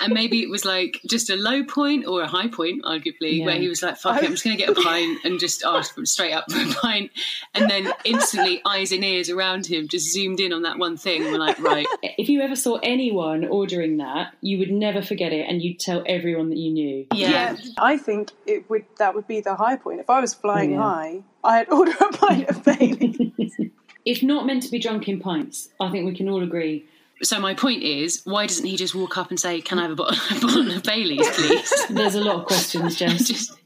and 0.00 0.12
maybe 0.12 0.42
it 0.42 0.50
was 0.50 0.64
like 0.64 1.00
just 1.06 1.30
a 1.30 1.36
low 1.36 1.64
point 1.64 2.06
or 2.06 2.22
a 2.22 2.26
high 2.26 2.48
point, 2.48 2.82
arguably, 2.84 3.38
Yeah. 3.38 3.46
where 3.46 3.56
he 3.58 3.68
was 3.68 3.82
like, 3.82 3.96
"Fuck 3.96 4.22
it, 4.22 4.26
I'm 4.26 4.32
just 4.32 4.44
going 4.44 4.56
to 4.56 4.62
get 4.66 4.76
a 4.76 4.80
pint," 4.80 5.18
and 5.24 5.38
just 5.38 5.62
asked 5.64 5.94
for 5.94 6.04
straight 6.06 6.32
up 6.32 6.50
for 6.50 6.58
a 6.58 6.66
pint, 6.74 7.10
and 7.54 7.70
then 7.70 7.92
instantly 8.04 8.62
eyes 8.66 8.92
and 8.92 9.04
ears 9.04 9.30
around 9.30 9.66
him 9.66 9.88
just 9.88 10.10
zoomed 10.12 10.40
in 10.40 10.52
on 10.52 10.62
that 10.62 10.78
one 10.78 10.96
thing. 10.96 11.22
and 11.22 11.32
We're 11.32 11.38
like, 11.38 11.58
right, 11.60 11.86
If 12.02 12.28
you 12.28 12.40
ever 12.40 12.56
saw 12.56 12.78
anyone 12.82 13.44
ordering 13.46 13.98
that, 13.98 14.34
you 14.40 14.58
would 14.58 14.70
never 14.70 15.02
forget 15.02 15.32
it 15.32 15.46
and 15.48 15.62
you'd 15.62 15.78
tell 15.78 16.02
everyone 16.06 16.50
that 16.50 16.58
you 16.58 16.70
knew. 16.72 17.06
yeah. 17.14 17.30
Yeah, 17.30 17.56
I 17.78 17.96
think 17.96 18.32
it 18.46 18.68
would. 18.70 18.84
That 18.98 19.14
would 19.14 19.26
be 19.26 19.40
the 19.40 19.54
high 19.56 19.76
point. 19.76 20.00
If 20.00 20.10
I 20.10 20.20
was 20.20 20.34
flying 20.34 20.72
yeah. 20.72 20.82
high, 20.82 21.22
I'd 21.44 21.70
order 21.70 21.92
a 22.00 22.12
pint 22.12 22.48
of 22.48 22.64
Bailey. 22.64 23.32
If 24.06 24.22
not 24.22 24.46
meant 24.46 24.62
to 24.62 24.70
be 24.70 24.78
drunk 24.78 25.08
in 25.10 25.20
pints, 25.20 25.68
I 25.78 25.90
think 25.90 26.06
we 26.06 26.16
can 26.16 26.26
all 26.28 26.42
agree. 26.42 26.86
So 27.22 27.38
my 27.38 27.54
point 27.54 27.82
is, 27.82 28.22
why 28.24 28.46
doesn't 28.46 28.64
he 28.64 28.76
just 28.76 28.94
walk 28.94 29.18
up 29.18 29.30
and 29.30 29.38
say, 29.38 29.60
"Can 29.60 29.78
I 29.78 29.82
have 29.82 29.90
a 29.90 29.96
bottle, 29.96 30.18
a 30.36 30.40
bottle 30.40 30.70
of 30.70 30.82
Bailey's, 30.82 31.28
please?" 31.30 31.86
There's 31.90 32.14
a 32.14 32.20
lot 32.20 32.36
of 32.36 32.46
questions, 32.46 32.96
Jess. 32.96 33.28
just 33.28 33.58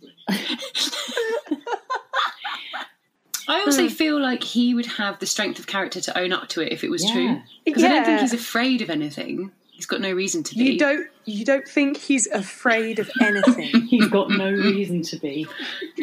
I 3.47 3.61
also 3.61 3.83
hmm. 3.83 3.89
feel 3.89 4.21
like 4.21 4.43
he 4.43 4.75
would 4.75 4.87
have 4.87 5.19
the 5.19 5.27
strength 5.27 5.59
of 5.59 5.67
character 5.67 6.01
to 6.01 6.19
own 6.19 6.33
up 6.33 6.49
to 6.51 6.63
it 6.63 6.73
if 6.73 6.83
it 6.83 6.91
was 6.91 7.05
Yeah. 7.05 7.13
true. 7.13 7.43
Because 7.65 7.85
I 7.85 7.89
don't 7.89 8.05
think 8.05 8.21
he's 8.21 8.33
afraid 8.33 8.81
of 8.81 8.89
anything. 8.91 9.53
He's 9.75 9.87
got 9.87 10.01
no 10.01 10.13
reason 10.13 10.43
to 10.45 10.55
be. 10.55 10.65
You 10.65 10.79
don't. 10.79 11.07
You 11.25 11.45
don't 11.45 11.67
think 11.67 11.97
he's 11.97 12.27
afraid 12.29 13.01
of 13.01 13.11
anything. 13.21 13.83
He's 13.89 14.09
got 14.09 14.31
no 14.31 14.51
reason 14.51 15.03
to 15.03 15.17
be. 15.17 15.47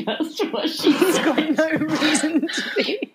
That's 0.05 0.43
what 0.45 0.69
she's 0.69 0.99
He's 0.99 1.19
got 1.19 1.37
no 1.37 1.69
reason 1.69 2.47
to 2.47 2.63
be. 2.75 3.10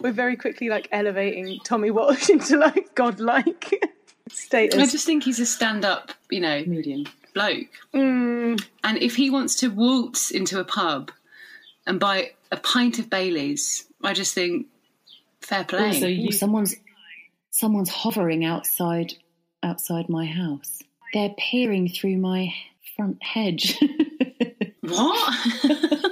We're 0.00 0.12
very 0.12 0.36
quickly 0.36 0.68
like 0.68 0.88
elevating 0.92 1.58
Tommy 1.64 1.90
Walsh 1.90 2.28
into 2.30 2.56
like 2.56 2.94
godlike 2.94 3.72
status. 4.30 4.78
I 4.80 4.86
just 4.86 5.06
think 5.06 5.24
he's 5.24 5.40
a 5.40 5.46
stand-up, 5.46 6.12
you 6.30 6.40
know, 6.40 6.62
Medium. 6.66 7.04
bloke. 7.34 7.68
Mm, 7.94 8.62
And 8.84 8.98
if 8.98 9.16
he 9.16 9.30
wants 9.30 9.56
to 9.56 9.68
waltz 9.68 10.30
into 10.30 10.58
a 10.60 10.64
pub 10.64 11.10
and 11.86 12.00
buy 12.00 12.32
a 12.52 12.56
pint 12.56 12.98
of 12.98 13.10
Bailey's, 13.10 13.84
I 14.02 14.12
just 14.14 14.34
think 14.34 14.66
fair 15.40 15.64
play. 15.64 15.86
Also, 15.88 16.06
you, 16.06 16.32
someone's 16.32 16.74
someone's 17.50 17.90
hovering 17.90 18.44
outside 18.44 19.14
outside 19.62 20.08
my 20.08 20.24
house. 20.26 20.78
They're 21.12 21.34
peering 21.36 21.88
through 21.88 22.16
my 22.18 22.54
front 22.96 23.22
hedge. 23.22 23.76
what? 24.80 26.10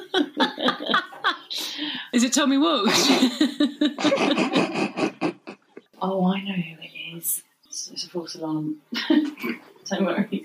Is 2.19 2.25
it 2.25 2.33
Tommy 2.33 2.59
Walsh? 2.59 2.91
Oh, 6.01 6.33
I 6.33 6.41
know 6.43 6.53
who 6.53 6.83
it 6.83 7.17
is. 7.17 7.43
It's, 7.67 7.91
it's 7.91 8.05
a 8.05 8.09
false 8.09 8.35
alarm. 8.35 8.77
Don't 9.09 10.05
worry. 10.05 10.45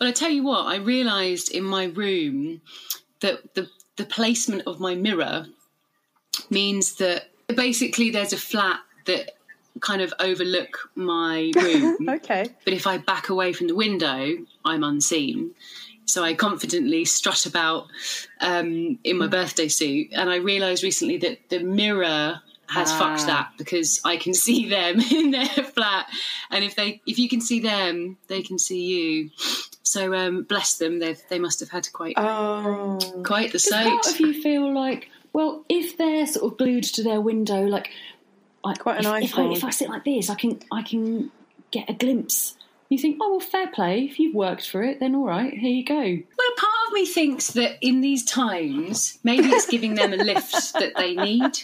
Well, 0.00 0.08
I 0.08 0.12
tell 0.12 0.30
you 0.30 0.44
what, 0.44 0.66
I 0.66 0.76
realised 0.76 1.52
in 1.52 1.62
my 1.62 1.84
room 1.84 2.60
that 3.20 3.54
the 3.54 3.68
the 3.96 4.04
placement 4.04 4.62
of 4.66 4.78
my 4.78 4.94
mirror 4.94 5.46
means 6.50 6.96
that 6.96 7.30
basically 7.54 8.10
there's 8.10 8.32
a 8.32 8.36
flat 8.36 8.80
that 9.06 9.32
kind 9.80 10.02
of 10.02 10.12
overlook 10.20 10.90
my 10.94 11.52
room. 11.56 12.08
Okay. 12.08 12.48
but 12.64 12.74
if 12.74 12.86
I 12.86 12.98
back 12.98 13.28
away 13.28 13.52
from 13.52 13.68
the 13.68 13.74
window, 13.74 14.36
I'm 14.64 14.84
unseen. 14.84 15.52
So 16.06 16.22
I 16.24 16.34
confidently 16.34 17.04
strut 17.04 17.46
about 17.46 17.88
um, 18.40 18.98
in 19.04 19.18
my 19.18 19.26
birthday 19.26 19.68
suit, 19.68 20.08
and 20.12 20.30
I 20.30 20.36
realised 20.36 20.82
recently 20.82 21.18
that 21.18 21.48
the 21.48 21.60
mirror 21.60 22.40
has 22.68 22.90
Ah. 22.90 22.98
fucked 22.98 23.26
that 23.26 23.50
because 23.58 24.00
I 24.04 24.16
can 24.16 24.32
see 24.46 24.68
them 24.68 25.00
in 25.00 25.30
their 25.32 25.46
flat, 25.46 26.06
and 26.50 26.64
if 26.64 26.74
they 26.76 27.00
if 27.06 27.18
you 27.18 27.28
can 27.28 27.40
see 27.40 27.60
them, 27.60 28.18
they 28.28 28.42
can 28.42 28.58
see 28.58 28.82
you. 28.84 29.30
So 29.82 30.14
um, 30.14 30.42
bless 30.42 30.78
them, 30.78 30.98
they 31.00 31.16
they 31.28 31.38
must 31.38 31.60
have 31.60 31.70
had 31.70 31.92
quite 31.92 32.14
Oh. 32.16 32.98
quite 33.24 33.52
the 33.52 33.58
Does 33.58 33.68
part 33.68 34.04
sight. 34.04 34.14
of 34.14 34.20
you 34.20 34.40
feel 34.42 34.72
like, 34.74 35.10
well, 35.32 35.64
if 35.68 35.96
they're 35.96 36.26
sort 36.26 36.52
of 36.52 36.58
glued 36.58 36.84
to 36.84 37.02
their 37.02 37.20
window, 37.20 37.62
like, 37.66 37.90
like 38.64 38.78
Quite 38.80 39.04
an 39.04 39.22
if, 39.22 39.30
if, 39.30 39.38
I, 39.38 39.44
if 39.52 39.64
I 39.64 39.70
sit 39.70 39.88
like 39.88 40.04
this, 40.04 40.28
I 40.30 40.34
can 40.34 40.60
I 40.72 40.82
can 40.82 41.30
get 41.70 41.88
a 41.90 41.94
glimpse. 41.94 42.55
You 42.88 42.98
think, 42.98 43.18
oh 43.20 43.30
well, 43.32 43.40
fair 43.40 43.66
play. 43.68 44.04
If 44.04 44.18
you've 44.20 44.34
worked 44.34 44.68
for 44.68 44.82
it, 44.82 45.00
then 45.00 45.14
all 45.14 45.24
right. 45.24 45.52
Here 45.52 45.70
you 45.70 45.84
go. 45.84 45.94
Well, 45.94 46.56
part 46.56 46.86
of 46.86 46.92
me 46.92 47.04
thinks 47.06 47.52
that 47.52 47.78
in 47.80 48.00
these 48.00 48.24
times, 48.24 49.18
maybe 49.24 49.48
it's 49.48 49.66
giving 49.66 49.94
them 49.94 50.12
a 50.12 50.16
lift 50.16 50.72
that 50.74 50.92
they 50.96 51.14
need. 51.14 51.58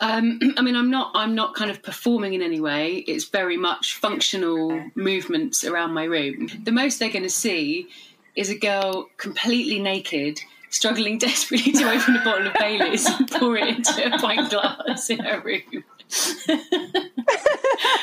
Um, 0.00 0.38
I 0.56 0.62
mean, 0.62 0.76
I'm 0.76 0.90
not. 0.90 1.10
I'm 1.14 1.34
not 1.34 1.54
kind 1.54 1.70
of 1.70 1.82
performing 1.82 2.34
in 2.34 2.42
any 2.42 2.60
way. 2.60 2.96
It's 2.96 3.24
very 3.24 3.56
much 3.56 3.96
functional 3.96 4.82
movements 4.94 5.64
around 5.64 5.92
my 5.92 6.04
room. 6.04 6.48
The 6.62 6.72
most 6.72 6.98
they're 6.98 7.10
going 7.10 7.24
to 7.24 7.30
see 7.30 7.88
is 8.36 8.48
a 8.48 8.58
girl 8.58 9.08
completely 9.16 9.80
naked, 9.80 10.40
struggling 10.70 11.18
desperately 11.26 11.72
to 11.72 11.90
open 11.90 12.16
a 12.16 12.24
bottle 12.24 12.46
of 12.46 12.54
Baileys 12.54 13.06
and 13.06 13.30
pour 13.30 13.56
it 13.56 13.68
into 13.68 14.14
a 14.14 14.18
pint 14.18 14.50
glass 14.50 15.10
in 15.10 15.18
her 15.18 15.40
room. 15.40 15.84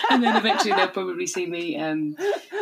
and 0.10 0.24
then 0.24 0.36
eventually 0.36 0.74
they'll 0.74 0.88
probably 0.88 1.28
see 1.28 1.46
me 1.46 1.78
um, 1.78 2.16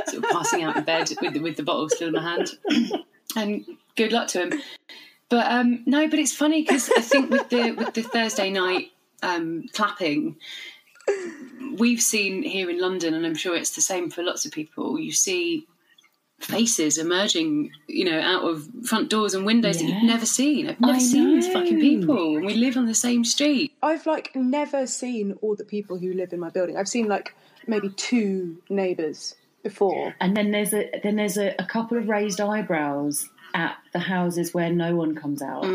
sort 0.07 0.23
of 0.23 0.31
passing 0.31 0.63
out 0.63 0.77
in 0.77 0.83
bed 0.83 1.09
with 1.21 1.33
the, 1.33 1.39
with 1.39 1.57
the 1.57 1.63
bottle 1.63 1.89
still 1.89 2.09
in 2.09 2.13
my 2.13 2.21
hand. 2.21 2.49
and 3.35 3.65
good 3.95 4.11
luck 4.11 4.27
to 4.29 4.43
him. 4.43 4.61
But 5.29 5.51
um, 5.51 5.83
no, 5.85 6.07
but 6.07 6.19
it's 6.19 6.33
funny 6.33 6.61
because 6.61 6.89
I 6.95 7.01
think 7.01 7.31
with 7.31 7.49
the 7.49 7.71
with 7.71 7.93
the 7.93 8.03
Thursday 8.03 8.51
night 8.51 8.91
um, 9.23 9.65
clapping, 9.73 10.35
we've 11.77 12.01
seen 12.01 12.43
here 12.43 12.69
in 12.69 12.79
London, 12.79 13.13
and 13.13 13.25
I'm 13.25 13.35
sure 13.35 13.55
it's 13.55 13.75
the 13.75 13.81
same 13.81 14.09
for 14.09 14.23
lots 14.23 14.45
of 14.45 14.51
people. 14.51 14.99
You 14.99 15.11
see 15.11 15.67
faces 16.39 16.97
emerging, 16.97 17.71
you 17.87 18.05
know, 18.05 18.19
out 18.19 18.43
of 18.43 18.67
front 18.83 19.09
doors 19.09 19.33
and 19.33 19.45
windows 19.45 19.79
that 19.79 19.85
you've 19.85 20.03
never 20.03 20.25
seen. 20.25 20.69
I've 20.69 20.79
never 20.79 20.93
I 20.93 20.99
seen 20.99 21.35
these 21.35 21.51
fucking 21.51 21.79
people, 21.79 22.37
and 22.37 22.45
we 22.45 22.55
live 22.55 22.77
on 22.77 22.85
the 22.85 22.95
same 22.95 23.23
street. 23.23 23.73
I've 23.81 24.05
like 24.05 24.35
never 24.35 24.85
seen 24.85 25.37
all 25.41 25.55
the 25.55 25.63
people 25.63 25.97
who 25.97 26.13
live 26.13 26.33
in 26.33 26.39
my 26.39 26.49
building. 26.49 26.77
I've 26.77 26.87
seen 26.87 27.07
like 27.07 27.33
maybe 27.67 27.89
two 27.89 28.61
neighbours 28.69 29.35
before. 29.63 30.15
And 30.19 30.37
then 30.37 30.51
there's 30.51 30.73
a 30.73 30.89
then 31.03 31.15
there's 31.15 31.37
a, 31.37 31.55
a 31.57 31.65
couple 31.65 31.97
of 31.97 32.07
raised 32.07 32.39
eyebrows 32.39 33.29
at 33.53 33.77
the 33.93 33.99
houses 33.99 34.53
where 34.53 34.69
no 34.69 34.95
one 34.95 35.15
comes 35.15 35.41
out. 35.41 35.65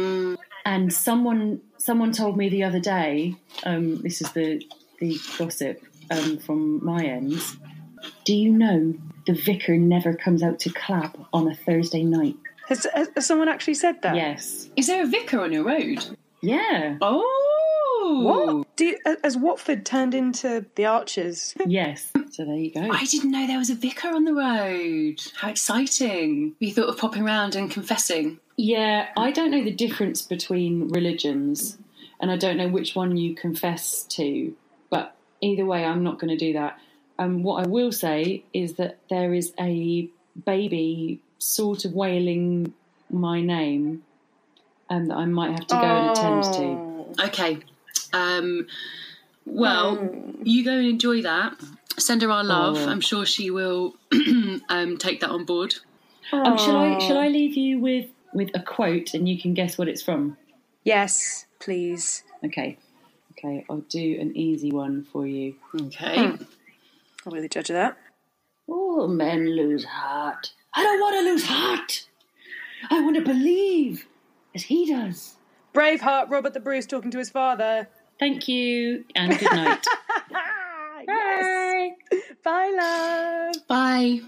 And 0.65 0.93
someone 0.93 1.61
someone 1.79 2.13
told 2.13 2.37
me 2.37 2.49
the 2.49 2.65
other 2.65 2.81
day, 2.81 3.35
um, 3.65 4.01
this 4.03 4.21
is 4.21 4.31
the 4.33 4.63
the 5.01 5.19
gossip 5.39 5.83
um, 6.11 6.39
from 6.39 6.85
my 6.85 7.05
end. 7.05 7.41
Do 8.25 8.35
you 8.35 8.53
know 8.53 8.95
the 9.27 9.35
vicar 9.35 9.77
never 9.77 10.15
comes 10.15 10.43
out 10.43 10.59
to 10.61 10.71
clap 10.71 11.17
on 11.33 11.49
a 11.49 11.55
Thursday 11.55 12.05
night? 12.05 12.37
Has, 12.69 12.87
has, 12.95 13.09
has 13.15 13.27
someone 13.27 13.49
actually 13.49 13.75
said 13.75 14.01
that? 14.03 14.15
Yes. 14.15 14.71
Is 14.77 14.87
there 14.87 15.03
a 15.03 15.07
vicar 15.07 15.41
on 15.41 15.53
your 15.53 15.65
road? 15.65 16.05
Yeah. 16.41 16.97
Oh, 17.03 18.55
What? 18.57 18.77
Do 18.77 18.85
you, 18.87 18.99
has 19.23 19.37
Watford 19.37 19.85
turned 19.85 20.15
into 20.15 20.65
the 20.77 20.87
Archers? 20.87 21.55
Yes. 21.67 22.13
So 22.31 22.45
there 22.45 22.55
you 22.55 22.73
go. 22.73 22.89
I 22.91 23.05
didn't 23.05 23.33
know 23.33 23.47
there 23.47 23.59
was 23.59 23.71
a 23.71 23.75
vicar 23.75 24.09
on 24.09 24.25
the 24.25 24.33
road. 24.33 25.21
How 25.35 25.51
exciting! 25.51 26.55
You 26.61 26.73
thought 26.73 26.89
of 26.89 26.97
popping 26.97 27.25
round 27.25 27.57
and 27.57 27.71
confessing. 27.71 28.39
Yeah, 28.57 29.09
I 29.17 29.33
don't 29.33 29.51
know 29.51 29.65
the 29.65 29.73
difference 29.73 30.23
between 30.23 30.89
religions, 30.89 31.77
and 32.21 32.31
I 32.31 32.37
don't 32.37 32.57
know 32.57 32.69
which 32.69 32.95
one 32.95 33.17
you 33.17 33.35
confess 33.35 34.05
to. 34.11 34.55
But 34.91 35.17
either 35.41 35.67
way, 35.67 35.85
I'm 35.85 36.05
not 36.05 36.21
going 36.21 36.31
to 36.31 36.37
do 36.37 36.53
that. 36.53 36.79
Um, 37.21 37.43
what 37.43 37.67
I 37.67 37.69
will 37.69 37.93
say 37.93 38.45
is 38.55 38.75
that 38.75 38.97
there 39.11 39.35
is 39.35 39.53
a 39.61 40.09
baby 40.47 41.21
sort 41.39 41.85
of 41.85 41.93
wailing 41.93 42.73
my 43.11 43.43
name, 43.43 44.05
um, 44.89 45.05
that 45.07 45.17
I 45.17 45.27
might 45.27 45.51
have 45.51 45.67
to 45.67 45.75
go 45.75 45.83
and 45.83 46.11
attend 46.11 46.45
to. 46.55 46.63
Oh. 46.63 47.15
Okay. 47.27 47.59
Um, 48.15 48.67
well, 49.45 50.11
you 50.43 50.65
go 50.65 50.73
and 50.73 50.87
enjoy 50.87 51.21
that. 51.21 51.57
Send 51.99 52.23
her 52.23 52.31
our 52.31 52.43
love. 52.43 52.79
Oh. 52.79 52.89
I'm 52.89 53.03
sure 53.03 53.27
she 53.27 53.51
will 53.51 53.97
um, 54.71 54.97
take 54.97 55.21
that 55.21 55.29
on 55.29 55.45
board. 55.45 55.75
Um, 56.33 56.57
shall 56.57 56.77
I? 56.79 56.99
Shall 57.01 57.19
I 57.19 57.29
leave 57.29 57.55
you 57.55 57.81
with 57.81 58.07
with 58.33 58.51
a 58.55 58.61
quote, 58.61 59.13
and 59.13 59.29
you 59.29 59.39
can 59.39 59.53
guess 59.53 59.77
what 59.77 59.89
it's 59.89 60.01
from? 60.01 60.39
Yes, 60.85 61.45
please. 61.59 62.23
Okay. 62.43 62.79
Okay, 63.33 63.65
I'll 63.69 63.79
do 63.79 64.19
an 64.21 64.37
easy 64.37 64.71
one 64.71 65.05
for 65.05 65.27
you. 65.27 65.57
Okay. 65.79 66.39
I'll 67.27 67.33
be 67.33 67.41
the 67.41 67.49
judge 67.49 67.71
of 67.71 67.75
that. 67.75 67.99
All 68.67 69.09
men 69.09 69.55
lose 69.55 69.85
heart. 69.85 70.53
I 70.75 70.83
don't 70.83 71.01
want 71.01 71.17
to 71.17 71.23
lose 71.23 71.45
heart. 71.45 72.07
I 72.91 73.01
want 73.03 73.17
to 73.17 73.23
believe 73.23 74.07
as 74.55 74.65
he 74.65 74.91
does. 74.91 75.37
Braveheart, 75.75 76.31
Robert 76.31 76.55
the 76.55 76.61
Bruce 76.61 76.87
talking 76.87 77.11
to 77.11 77.19
his 77.19 77.31
father. 77.31 77.89
Thank 78.19 78.49
you 78.49 79.05
and 79.15 79.39
good 79.39 79.53
night. 79.53 79.87
yes. 81.09 81.93
Bye, 82.45 82.75
love. 82.77 83.67
Bye. 83.67 84.21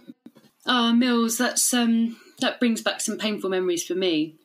Oh, 0.67 0.93
Mills, 0.93 1.39
that's 1.39 1.73
um, 1.75 2.17
that 2.41 2.61
brings 2.61 2.83
back 2.83 3.01
some 3.01 3.19
painful 3.19 3.51
memories 3.51 3.85
for 3.85 3.95
me. 3.95 4.37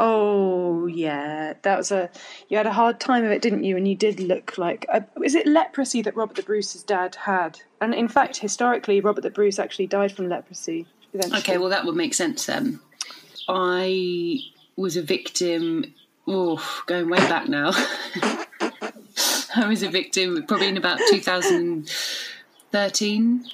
Oh 0.00 0.86
yeah, 0.86 1.54
that 1.62 1.76
was 1.76 1.90
a. 1.90 2.08
You 2.48 2.56
had 2.56 2.68
a 2.68 2.72
hard 2.72 3.00
time 3.00 3.24
of 3.24 3.32
it, 3.32 3.42
didn't 3.42 3.64
you? 3.64 3.76
And 3.76 3.88
you 3.88 3.96
did 3.96 4.20
look 4.20 4.56
like. 4.56 4.86
Uh, 4.92 5.00
is 5.24 5.34
it 5.34 5.44
leprosy 5.44 6.02
that 6.02 6.14
Robert 6.14 6.36
the 6.36 6.44
Bruce's 6.44 6.84
dad 6.84 7.16
had? 7.16 7.60
And 7.80 7.92
in 7.92 8.06
fact, 8.06 8.36
historically, 8.36 9.00
Robert 9.00 9.22
the 9.22 9.30
Bruce 9.30 9.58
actually 9.58 9.88
died 9.88 10.12
from 10.12 10.28
leprosy. 10.28 10.86
Eventually. 11.12 11.40
Okay, 11.40 11.58
well, 11.58 11.70
that 11.70 11.84
would 11.84 11.96
make 11.96 12.14
sense 12.14 12.46
then. 12.46 12.78
I 13.48 14.38
was 14.76 14.96
a 14.96 15.02
victim. 15.02 15.92
Oh, 16.28 16.64
going 16.86 17.10
way 17.10 17.18
back 17.18 17.48
now. 17.48 17.72
I 19.56 19.66
was 19.66 19.82
a 19.82 19.90
victim 19.90 20.44
probably 20.46 20.68
in 20.68 20.76
about 20.76 21.00
2013 21.08 23.50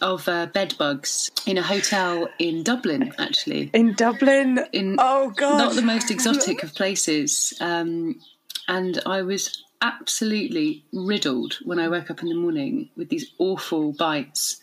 of 0.00 0.28
uh, 0.28 0.46
bed 0.46 0.74
bugs 0.78 1.30
in 1.46 1.58
a 1.58 1.62
hotel 1.62 2.28
in 2.38 2.62
Dublin, 2.62 3.12
actually. 3.18 3.70
in 3.72 3.94
Dublin. 3.94 4.60
In 4.72 4.96
oh 4.98 5.30
god, 5.30 5.58
not 5.58 5.74
the 5.74 5.82
most 5.82 6.10
exotic 6.10 6.62
of 6.62 6.74
places. 6.74 7.54
Um, 7.60 8.20
and 8.68 9.00
I 9.04 9.22
was 9.22 9.64
absolutely 9.82 10.84
riddled 10.92 11.58
when 11.64 11.78
I 11.78 11.88
woke 11.88 12.10
up 12.10 12.22
in 12.22 12.28
the 12.28 12.34
morning 12.34 12.90
with 12.96 13.08
these 13.08 13.32
awful 13.38 13.92
bites 13.92 14.60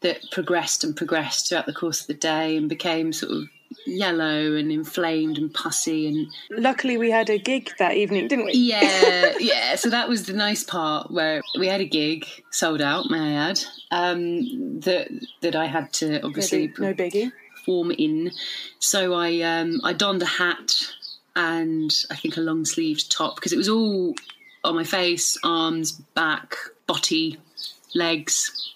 that 0.00 0.30
progressed 0.30 0.84
and 0.84 0.96
progressed 0.96 1.48
throughout 1.48 1.66
the 1.66 1.72
course 1.72 2.02
of 2.02 2.06
the 2.06 2.14
day 2.14 2.56
and 2.56 2.68
became 2.68 3.12
sort 3.12 3.32
of 3.32 3.44
yellow 3.86 4.54
and 4.56 4.70
inflamed 4.70 5.38
and 5.38 5.52
pussy 5.52 6.06
and 6.06 6.28
Luckily, 6.50 6.96
we 6.96 7.10
had 7.10 7.30
a 7.30 7.38
gig 7.38 7.70
that 7.78 7.94
evening, 7.94 8.28
didn't 8.28 8.46
we? 8.46 8.52
yeah 8.52 9.32
yeah 9.38 9.74
so 9.76 9.90
that 9.90 10.08
was 10.08 10.26
the 10.26 10.32
nice 10.32 10.62
part 10.64 11.10
where 11.10 11.40
we 11.58 11.66
had 11.66 11.80
a 11.80 11.86
gig 11.86 12.26
sold 12.50 12.80
out 12.82 13.10
may 13.10 13.36
i 13.36 13.50
add 13.50 13.60
um 13.90 14.80
that 14.80 15.08
that 15.40 15.56
i 15.56 15.66
had 15.66 15.92
to 15.92 16.20
obviously 16.24 16.72
no 16.78 16.92
biggie. 16.94 17.32
form 17.64 17.90
in. 17.92 18.30
So 18.78 19.14
I 19.14 19.40
um, 19.42 19.80
I 19.84 19.92
donned 19.92 20.22
a 20.22 20.26
hat 20.26 20.72
and 21.36 21.90
I 22.10 22.16
think 22.16 22.36
a 22.36 22.40
long 22.40 22.64
sleeved 22.64 23.10
top 23.10 23.36
because 23.36 23.52
it 23.52 23.58
was 23.58 23.68
all 23.68 24.14
on 24.64 24.74
my 24.74 24.84
face, 24.84 25.38
arms, 25.44 25.92
back, 25.92 26.56
body, 26.86 27.38
legs, 27.94 28.74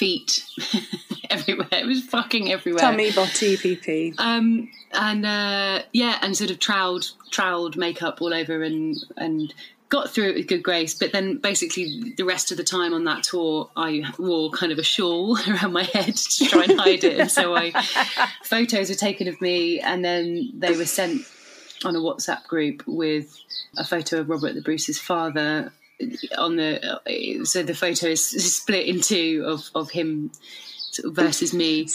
feet, 0.00 0.42
everywhere. 1.30 1.68
It 1.70 1.86
was 1.86 2.02
fucking 2.02 2.50
everywhere. 2.50 2.80
Tummy, 2.80 3.12
body, 3.12 3.58
PP. 3.58 4.18
Um, 4.18 4.70
and 4.94 5.26
uh, 5.26 5.82
yeah, 5.92 6.18
and 6.22 6.34
sort 6.34 6.50
of 6.50 6.58
troweled, 6.58 7.12
troweled 7.30 7.76
makeup 7.76 8.22
all 8.22 8.32
over, 8.32 8.62
and 8.62 8.96
and 9.18 9.52
got 9.90 10.08
through 10.08 10.30
it 10.30 10.34
with 10.36 10.46
good 10.46 10.62
grace. 10.62 10.94
But 10.94 11.12
then 11.12 11.36
basically 11.36 12.14
the 12.16 12.24
rest 12.24 12.50
of 12.50 12.56
the 12.56 12.64
time 12.64 12.94
on 12.94 13.04
that 13.04 13.24
tour, 13.24 13.68
I 13.76 14.04
wore 14.18 14.50
kind 14.50 14.72
of 14.72 14.78
a 14.78 14.82
shawl 14.82 15.36
around 15.48 15.74
my 15.74 15.82
head 15.82 16.16
to 16.16 16.44
try 16.46 16.64
and 16.64 16.80
hide 16.80 17.04
it. 17.04 17.20
And 17.20 17.30
so 17.30 17.54
I 17.54 17.72
photos 18.44 18.88
were 18.88 18.94
taken 18.94 19.28
of 19.28 19.38
me, 19.42 19.80
and 19.80 20.02
then 20.02 20.50
they 20.54 20.78
were 20.78 20.86
sent 20.86 21.22
on 21.84 21.94
a 21.94 22.00
WhatsApp 22.00 22.46
group 22.46 22.82
with 22.86 23.38
a 23.76 23.84
photo 23.84 24.20
of 24.20 24.30
Robert 24.30 24.54
the 24.54 24.62
Bruce's 24.62 24.98
father. 24.98 25.70
On 26.38 26.56
the 26.56 27.42
so 27.44 27.62
the 27.62 27.74
photo 27.74 28.08
is 28.08 28.54
split 28.54 28.86
in 28.86 29.00
two 29.00 29.44
of 29.46 29.70
of 29.74 29.90
him 29.90 30.30
sort 30.90 31.08
of 31.10 31.16
versus 31.16 31.52
me. 31.54 31.88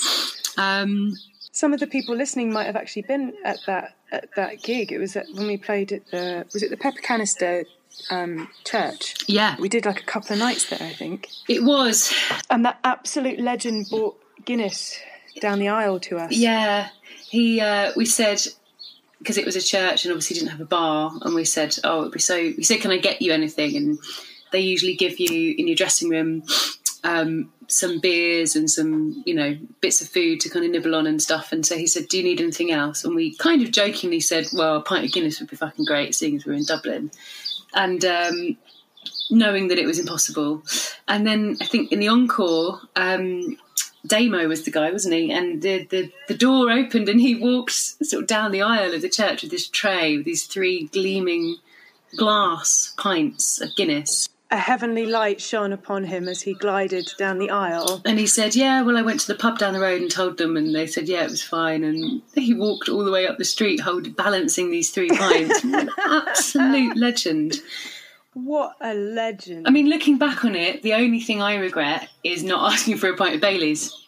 Um, 0.58 1.14
Some 1.52 1.74
of 1.74 1.80
the 1.80 1.88
people 1.88 2.16
listening 2.16 2.52
might 2.52 2.66
have 2.66 2.76
actually 2.76 3.04
been 3.04 3.34
at 3.44 3.60
that 3.66 3.96
at 4.12 4.30
that 4.36 4.62
gig. 4.64 4.92
It 4.92 5.00
was 5.00 5.16
at, 5.16 5.26
when 5.34 5.48
we 5.48 5.58
played 5.58 5.92
at 5.92 6.06
the 6.12 6.46
was 6.54 6.64
it 6.64 6.70
the 6.70 6.78
Pepper 6.78 7.02
Canister 7.02 7.66
um, 8.12 8.50
Church. 8.64 9.16
yeah, 9.28 9.56
We 9.60 9.70
did 9.70 9.86
like 9.86 10.02
a 10.02 10.06
couple 10.06 10.34
of 10.34 10.40
nights 10.40 10.70
there, 10.70 10.82
I 10.82 10.94
think. 10.94 11.30
it 11.48 11.64
was. 11.64 12.14
And 12.50 12.66
that 12.66 12.80
absolute 12.84 13.40
legend 13.40 13.88
brought 13.90 14.20
Guinness 14.44 14.98
down 15.40 15.60
the 15.60 15.70
aisle 15.70 16.00
to 16.02 16.18
us. 16.18 16.32
Yeah, 16.34 16.90
he. 17.30 17.60
Uh, 17.62 17.92
we 17.96 18.06
said 18.06 18.42
because 19.26 19.40
it 19.40 19.46
was 19.46 19.56
a 19.56 19.62
church 19.62 20.06
and 20.06 20.12
obviously 20.12 20.36
didn't 20.36 20.52
have 20.52 20.62
a 20.62 20.66
bar, 20.66 21.12
and 21.24 21.34
we 21.34 21.46
said, 21.46 21.76
"Oh, 21.84 22.02
it'd 22.02 22.14
be 22.14 22.20
so." 22.20 22.36
We 22.36 22.64
said, 22.64 22.80
"Can 22.80 22.92
I 22.92 22.98
get 22.98 23.24
you 23.24 23.34
anything?" 23.34 23.76
And 23.76 23.98
they 24.52 24.60
usually 24.60 24.96
give 24.96 25.20
you 25.20 25.56
in 25.58 25.68
your 25.68 25.76
dressing 25.76 26.10
room 26.10 26.44
um, 27.04 27.52
some 27.68 28.00
beers 28.00 28.56
and 28.56 28.70
some, 28.70 29.24
you 29.26 29.34
know, 29.34 29.58
bits 29.82 30.00
of 30.00 30.08
food 30.08 30.40
to 30.42 30.50
kind 30.50 30.64
of 30.64 30.72
nibble 30.72 30.96
on 30.96 31.08
and 31.08 31.20
stuff. 31.20 31.52
And 31.52 31.66
so 31.66 31.76
he 31.76 31.88
said, 31.88 32.08
"Do 32.08 32.20
you 32.20 32.24
need 32.24 32.40
anything 32.40 32.72
else?" 32.72 33.04
And 33.04 33.16
we 33.16 33.36
kind 33.36 33.64
of 33.64 33.72
jokingly 33.72 34.20
said, 34.20 34.46
"Well, 34.54 34.78
a 34.78 34.82
pint 34.82 35.06
of 35.06 35.12
Guinness 35.12 35.40
would 35.40 35.50
be 35.50 35.56
fucking 35.56 35.86
great, 35.86 36.14
seeing 36.14 36.36
as 36.36 36.46
we're 36.46 36.54
in 36.54 36.66
Dublin." 36.66 37.10
And 37.74 38.06
um, 38.06 38.58
knowing 39.32 39.70
that 39.70 39.80
it 39.80 39.88
was 39.88 39.98
impossible, 39.98 40.62
and 41.08 41.26
then 41.26 41.58
I 41.60 41.66
think 41.66 41.92
in 41.92 42.00
the 42.00 42.10
encore. 42.10 42.80
Um, 42.96 43.58
Damo 44.08 44.48
was 44.48 44.64
the 44.64 44.72
guy, 44.72 44.92
wasn't 44.92 45.16
he? 45.16 45.32
And 45.32 45.62
the, 45.62 45.86
the, 45.86 46.12
the 46.28 46.38
door 46.38 46.72
opened 46.72 47.10
and 47.10 47.20
he 47.20 47.36
walked 47.36 47.72
sort 47.72 48.24
of 48.24 48.28
down 48.28 48.52
the 48.52 48.62
aisle 48.62 48.94
of 48.94 49.02
the 49.02 49.10
church 49.10 49.42
with 49.42 49.52
this 49.52 49.68
tray 49.68 50.18
with 50.18 50.26
these 50.26 50.46
three 50.46 50.88
gleaming 50.88 51.58
glass 52.16 52.94
pints 52.98 53.62
of 53.62 53.76
Guinness. 53.76 54.30
A 54.52 54.58
heavenly 54.58 55.08
light 55.08 55.42
shone 55.42 55.74
upon 55.74 56.04
him 56.04 56.28
as 56.30 56.44
he 56.44 56.54
glided 56.54 57.12
down 57.18 57.40
the 57.40 57.50
aisle. 57.50 58.02
And 58.06 58.20
he 58.20 58.28
said, 58.28 58.56
Yeah, 58.56 58.84
well, 58.84 58.96
I 58.96 59.02
went 59.02 59.20
to 59.22 59.28
the 59.28 59.36
pub 59.36 59.58
down 59.58 59.74
the 59.74 59.80
road 59.80 60.02
and 60.02 60.10
told 60.10 60.38
them, 60.38 60.56
and 60.56 60.74
they 60.74 60.86
said, 60.86 61.10
Yeah, 61.10 61.24
it 61.24 61.32
was 61.32 61.42
fine. 61.42 61.84
And 61.84 62.22
he 62.36 62.54
walked 62.54 62.88
all 62.88 63.04
the 63.04 63.12
way 63.12 63.28
up 63.28 63.40
the 63.40 63.44
street, 63.44 63.80
holding, 63.80 64.14
balancing 64.14 64.70
these 64.70 64.92
three 64.92 65.10
pints. 65.10 65.66
Absolute 66.06 66.96
legend. 66.96 67.60
What 68.36 68.76
a 68.82 68.94
legend. 68.94 69.66
I 69.66 69.72
mean, 69.72 69.90
looking 69.90 70.18
back 70.18 70.44
on 70.44 70.56
it, 70.56 70.84
the 70.84 70.94
only 70.94 71.22
thing 71.22 71.42
I 71.42 71.56
regret 71.56 72.10
is 72.22 72.44
not 72.44 72.74
asking 72.74 72.98
for 72.98 73.10
a 73.10 73.16
pint 73.16 73.36
of 73.36 73.42
Bailey's. 73.42 74.05